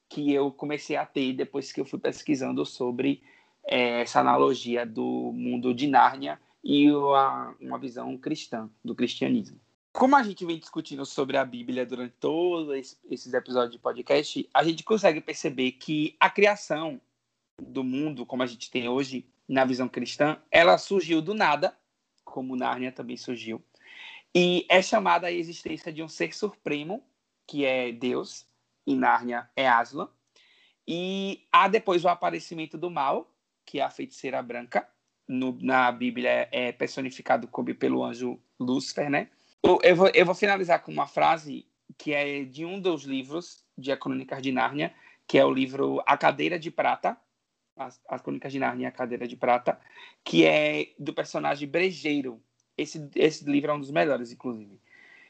que 0.09 0.33
eu 0.33 0.51
comecei 0.51 0.95
a 0.95 1.05
ter 1.05 1.33
depois 1.33 1.71
que 1.71 1.79
eu 1.79 1.85
fui 1.85 1.99
pesquisando 1.99 2.65
sobre 2.65 3.21
é, 3.63 4.01
essa 4.01 4.19
analogia 4.19 4.85
do 4.85 5.31
mundo 5.33 5.73
de 5.73 5.87
Nárnia 5.87 6.39
e 6.63 6.91
uma, 6.91 7.55
uma 7.61 7.77
visão 7.77 8.17
cristã 8.17 8.69
do 8.83 8.95
cristianismo. 8.95 9.59
Como 9.93 10.15
a 10.15 10.23
gente 10.23 10.45
vem 10.45 10.59
discutindo 10.59 11.05
sobre 11.05 11.37
a 11.37 11.45
Bíblia 11.45 11.85
durante 11.85 12.13
todos 12.19 12.97
esses 13.09 13.33
episódios 13.33 13.71
de 13.71 13.79
podcast, 13.79 14.47
a 14.53 14.63
gente 14.63 14.83
consegue 14.83 15.21
perceber 15.21 15.73
que 15.73 16.15
a 16.19 16.29
criação 16.29 17.01
do 17.61 17.83
mundo, 17.83 18.25
como 18.25 18.43
a 18.43 18.45
gente 18.45 18.69
tem 18.69 18.87
hoje 18.87 19.27
na 19.47 19.65
visão 19.65 19.87
cristã, 19.87 20.37
ela 20.51 20.77
surgiu 20.77 21.21
do 21.21 21.33
nada, 21.33 21.77
como 22.23 22.55
Nárnia 22.55 22.91
também 22.91 23.17
surgiu, 23.17 23.63
e 24.35 24.65
é 24.69 24.81
chamada 24.81 25.27
a 25.27 25.31
existência 25.31 25.91
de 25.91 26.03
um 26.03 26.07
ser 26.07 26.35
supremo, 26.35 27.03
que 27.47 27.65
é 27.65 27.91
Deus, 27.91 28.45
em 28.85 28.95
Nárnia 28.95 29.49
é 29.55 29.67
Aslan. 29.67 30.09
E 30.87 31.45
há 31.51 31.67
depois 31.67 32.05
o 32.05 32.09
aparecimento 32.09 32.77
do 32.77 32.91
mal, 32.91 33.33
que 33.65 33.79
é 33.79 33.83
a 33.83 33.89
feiticeira 33.89 34.41
branca. 34.41 34.87
No, 35.27 35.57
na 35.61 35.91
Bíblia 35.91 36.47
é 36.51 36.71
personificado 36.71 37.47
como 37.47 37.73
pelo 37.75 38.03
anjo 38.03 38.39
Lúcifer, 38.57 39.09
né? 39.09 39.29
Eu 39.83 39.95
vou, 39.95 40.07
eu 40.13 40.25
vou 40.25 40.35
finalizar 40.35 40.81
com 40.81 40.91
uma 40.91 41.07
frase 41.07 41.67
que 41.97 42.13
é 42.13 42.45
de 42.45 42.63
um 42.63 42.79
dos 42.79 43.03
livros 43.03 43.65
de 43.77 43.91
A 43.91 43.97
Crônicas 43.97 44.41
de 44.41 44.51
Nárnia, 44.51 44.93
que 45.27 45.37
é 45.37 45.43
o 45.43 45.51
livro 45.51 46.01
A 46.05 46.15
Cadeira 46.15 46.57
de 46.57 46.71
Prata, 46.71 47.17
As, 47.77 48.01
As 48.07 48.21
Crônicas 48.21 48.51
de 48.51 48.59
Nárnia, 48.59 48.89
A 48.89 48.91
Cadeira 48.91 49.27
de 49.27 49.35
Prata, 49.35 49.79
que 50.23 50.45
é 50.45 50.93
do 50.97 51.13
personagem 51.13 51.67
Brejeiro. 51.67 52.41
Esse, 52.77 53.09
esse 53.15 53.49
livro 53.49 53.71
é 53.71 53.73
um 53.73 53.79
dos 53.79 53.91
melhores, 53.91 54.31
inclusive. 54.31 54.79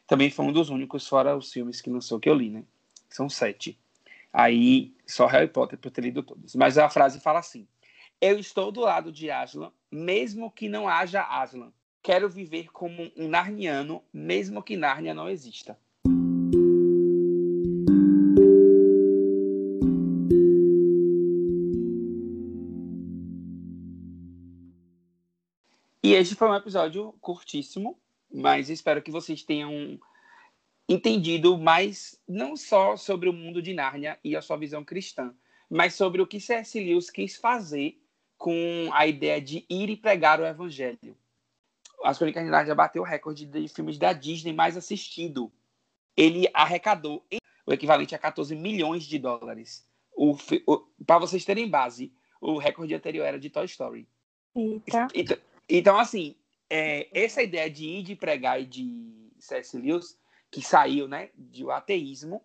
Também 0.05 0.29
foi 0.29 0.45
um 0.45 0.51
dos 0.51 0.69
únicos, 0.69 1.07
fora 1.07 1.35
os 1.35 1.51
filmes 1.51 1.81
que 1.81 1.89
lançou 1.89 2.19
que 2.19 2.29
eu 2.29 2.33
li, 2.33 2.49
né? 2.49 2.63
São 3.09 3.29
sete. 3.29 3.79
Aí, 4.31 4.93
só 5.05 5.25
Harry 5.25 5.47
Potter 5.47 5.77
por 5.79 5.91
ter 5.91 6.01
lido 6.01 6.23
todos. 6.23 6.55
Mas 6.55 6.77
a 6.77 6.89
frase 6.89 7.19
fala 7.19 7.39
assim: 7.39 7.67
Eu 8.21 8.39
estou 8.39 8.71
do 8.71 8.81
lado 8.81 9.11
de 9.11 9.29
Aslan, 9.31 9.71
mesmo 9.91 10.51
que 10.51 10.69
não 10.69 10.87
haja 10.87 11.21
Aslan. 11.21 11.71
Quero 12.01 12.29
viver 12.29 12.71
como 12.71 13.11
um 13.17 13.27
narniano, 13.27 14.03
mesmo 14.13 14.63
que 14.63 14.77
Nárnia 14.77 15.13
não 15.13 15.29
exista. 15.29 15.77
E 26.07 26.13
este 26.13 26.35
foi 26.35 26.47
um 26.47 26.55
episódio 26.55 27.13
curtíssimo, 27.19 27.99
mas 28.33 28.69
espero 28.69 29.01
que 29.01 29.11
vocês 29.11 29.43
tenham 29.43 29.99
entendido 30.87 31.57
mais 31.57 32.17
não 32.25 32.55
só 32.55 32.95
sobre 32.95 33.27
o 33.27 33.33
mundo 33.33 33.61
de 33.61 33.73
Nárnia 33.73 34.17
e 34.23 34.33
a 34.33 34.41
sua 34.41 34.55
visão 34.55 34.85
cristã, 34.85 35.35
mas 35.69 35.95
sobre 35.95 36.21
o 36.21 36.25
que 36.25 36.39
C.S. 36.39 36.79
Lewis 36.79 37.09
quis 37.09 37.35
fazer 37.35 38.01
com 38.37 38.89
a 38.93 39.05
ideia 39.05 39.41
de 39.41 39.65
ir 39.69 39.89
e 39.89 39.97
pregar 39.97 40.39
o 40.39 40.45
evangelho. 40.45 41.13
As 42.01 42.17
Crônicas 42.17 42.45
de 42.45 42.51
Nárnia 42.51 42.73
bateu 42.73 43.01
o 43.01 43.05
recorde 43.05 43.45
de 43.45 43.67
filmes 43.67 43.97
da 43.97 44.13
Disney 44.13 44.53
mais 44.53 44.77
assistido. 44.77 45.51
Ele 46.15 46.49
arrecadou 46.53 47.21
o 47.65 47.73
equivalente 47.73 48.15
a 48.15 48.17
14 48.17 48.55
milhões 48.55 49.03
de 49.03 49.19
dólares. 49.19 49.85
Para 51.05 51.19
vocês 51.19 51.43
terem 51.43 51.69
base, 51.69 52.13
o 52.39 52.57
recorde 52.57 52.95
anterior 52.95 53.25
era 53.25 53.37
de 53.37 53.49
Toy 53.49 53.65
Story. 53.65 54.07
Eita. 54.55 55.07
Então, 55.13 55.37
então 55.69 55.97
assim, 55.97 56.35
é, 56.69 57.07
essa 57.11 57.41
ideia 57.41 57.69
de 57.69 57.85
ir 57.85 58.03
de 58.03 58.15
pregar 58.15 58.61
e 58.61 58.65
de 58.65 59.31
C.S. 59.39 59.77
Lewis 59.77 60.17
que 60.49 60.61
saiu 60.61 61.07
né, 61.07 61.29
de 61.35 61.69
ateísmo 61.69 62.41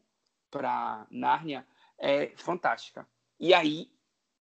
para 0.50 1.06
Nárnia 1.11 1.66
é 1.98 2.32
fantástica. 2.37 3.06
E 3.38 3.54
aí, 3.54 3.90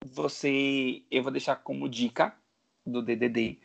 você, 0.04 1.02
eu 1.10 1.22
vou 1.22 1.32
deixar 1.32 1.56
como 1.56 1.88
dica 1.88 2.34
do 2.86 3.02
DDD 3.02 3.58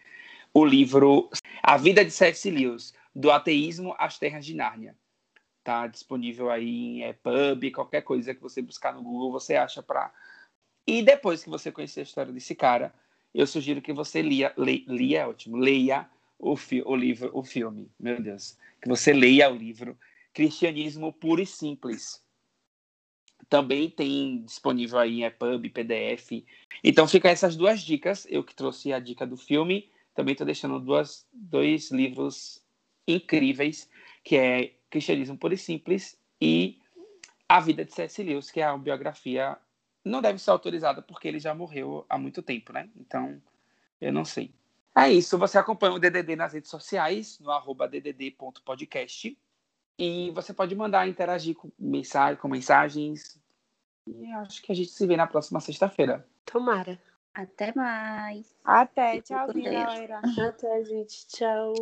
o 0.54 0.66
livro 0.66 1.30
A 1.62 1.78
Vida 1.78 2.04
de 2.04 2.12
C.S. 2.12 2.50
Lewis, 2.50 2.94
do 3.16 3.32
ateísmo 3.32 3.96
às 3.98 4.20
terras 4.20 4.46
de 4.46 4.54
Nárnia. 4.54 4.96
Tá 5.64 5.88
disponível 5.88 6.52
aí 6.52 6.68
em 6.68 7.04
EPUB, 7.04 7.72
qualquer 7.72 8.02
coisa 8.02 8.36
que 8.36 8.42
você 8.42 8.62
buscar 8.62 8.94
no 8.94 9.02
Google, 9.02 9.32
você 9.32 9.56
acha 9.56 9.82
para. 9.82 10.14
E 10.86 11.02
depois 11.02 11.44
que 11.44 11.50
você 11.50 11.72
conhecer 11.72 12.02
a 12.02 12.04
história 12.04 12.34
desse 12.34 12.54
cara, 12.54 12.94
eu 13.34 13.48
sugiro 13.48 13.82
que 13.82 13.94
você 13.94 14.22
lia, 14.22 14.54
le, 14.58 14.86
lia 14.88 15.22
é 15.22 15.28
ótimo, 15.28 15.58
leia 15.58 16.10
o, 16.38 16.56
fi, 16.56 16.82
o 16.86 16.96
livro, 16.96 17.32
o 17.34 17.44
filme, 17.44 17.90
meu 18.00 18.22
Deus 18.22 18.58
que 18.84 18.90
você 18.90 19.14
leia 19.14 19.50
o 19.50 19.56
livro 19.56 19.98
Cristianismo 20.34 21.14
Puro 21.14 21.42
e 21.42 21.46
Simples. 21.46 22.22
Também 23.48 23.90
tem 23.90 24.44
disponível 24.44 25.00
aí 25.00 25.22
em 25.22 25.24
EPUB, 25.24 25.70
PDF. 25.70 26.44
Então 26.84 27.08
fica 27.08 27.30
essas 27.30 27.56
duas 27.56 27.82
dicas. 27.82 28.28
Eu 28.30 28.44
que 28.44 28.54
trouxe 28.54 28.92
a 28.92 29.00
dica 29.00 29.26
do 29.26 29.38
filme, 29.38 29.90
também 30.14 30.34
estou 30.34 30.46
deixando 30.46 30.80
duas, 30.80 31.26
dois 31.32 31.92
livros 31.92 32.62
incríveis, 33.08 33.90
que 34.24 34.36
é 34.36 34.74
Cristianismo 34.90 35.38
Puro 35.38 35.54
e 35.54 35.58
Simples 35.58 36.18
e 36.42 36.78
A 37.48 37.62
Vida 37.62 37.86
de 37.86 37.94
C.S. 37.94 38.22
Lewis, 38.22 38.52
que 38.52 38.60
é 38.60 38.70
uma 38.70 38.80
biografia 38.80 39.58
não 40.04 40.22
deve 40.22 40.40
ser 40.40 40.52
autorizada 40.52 41.02
porque 41.02 41.28
ele 41.28 41.40
já 41.40 41.54
morreu 41.54 42.06
há 42.10 42.18
muito 42.18 42.42
tempo, 42.42 42.74
né? 42.74 42.90
Então, 42.96 43.42
eu 44.00 44.12
não 44.12 44.26
sei. 44.26 44.54
É 44.96 45.12
isso, 45.12 45.38
você 45.38 45.58
acompanha 45.58 45.94
o 45.94 46.00
DDD 46.00 46.36
nas 46.36 46.54
redes 46.54 46.70
sociais, 46.70 47.40
no 47.40 47.50
arroba 47.52 47.88
ddd.podcast. 47.88 49.38
E 49.98 50.32
você 50.32 50.54
pode 50.54 50.76
mandar, 50.76 51.08
interagir 51.08 51.56
com, 51.56 51.72
mensagem, 51.80 52.40
com 52.40 52.48
mensagens. 52.48 53.40
E 54.08 54.32
acho 54.34 54.62
que 54.62 54.72
a 54.72 54.76
gente 54.76 54.90
se 54.90 55.06
vê 55.08 55.16
na 55.16 55.28
próxima 55.28 55.60
sexta-feira. 55.60 56.28
Tomara. 56.46 57.00
Até 57.34 57.74
mais. 57.76 58.56
Até. 58.64 59.22
Tchauzinho, 59.22 59.72
galera. 59.72 60.22
Até, 60.48 60.84
gente. 60.84 61.28
Tchau. 61.28 61.74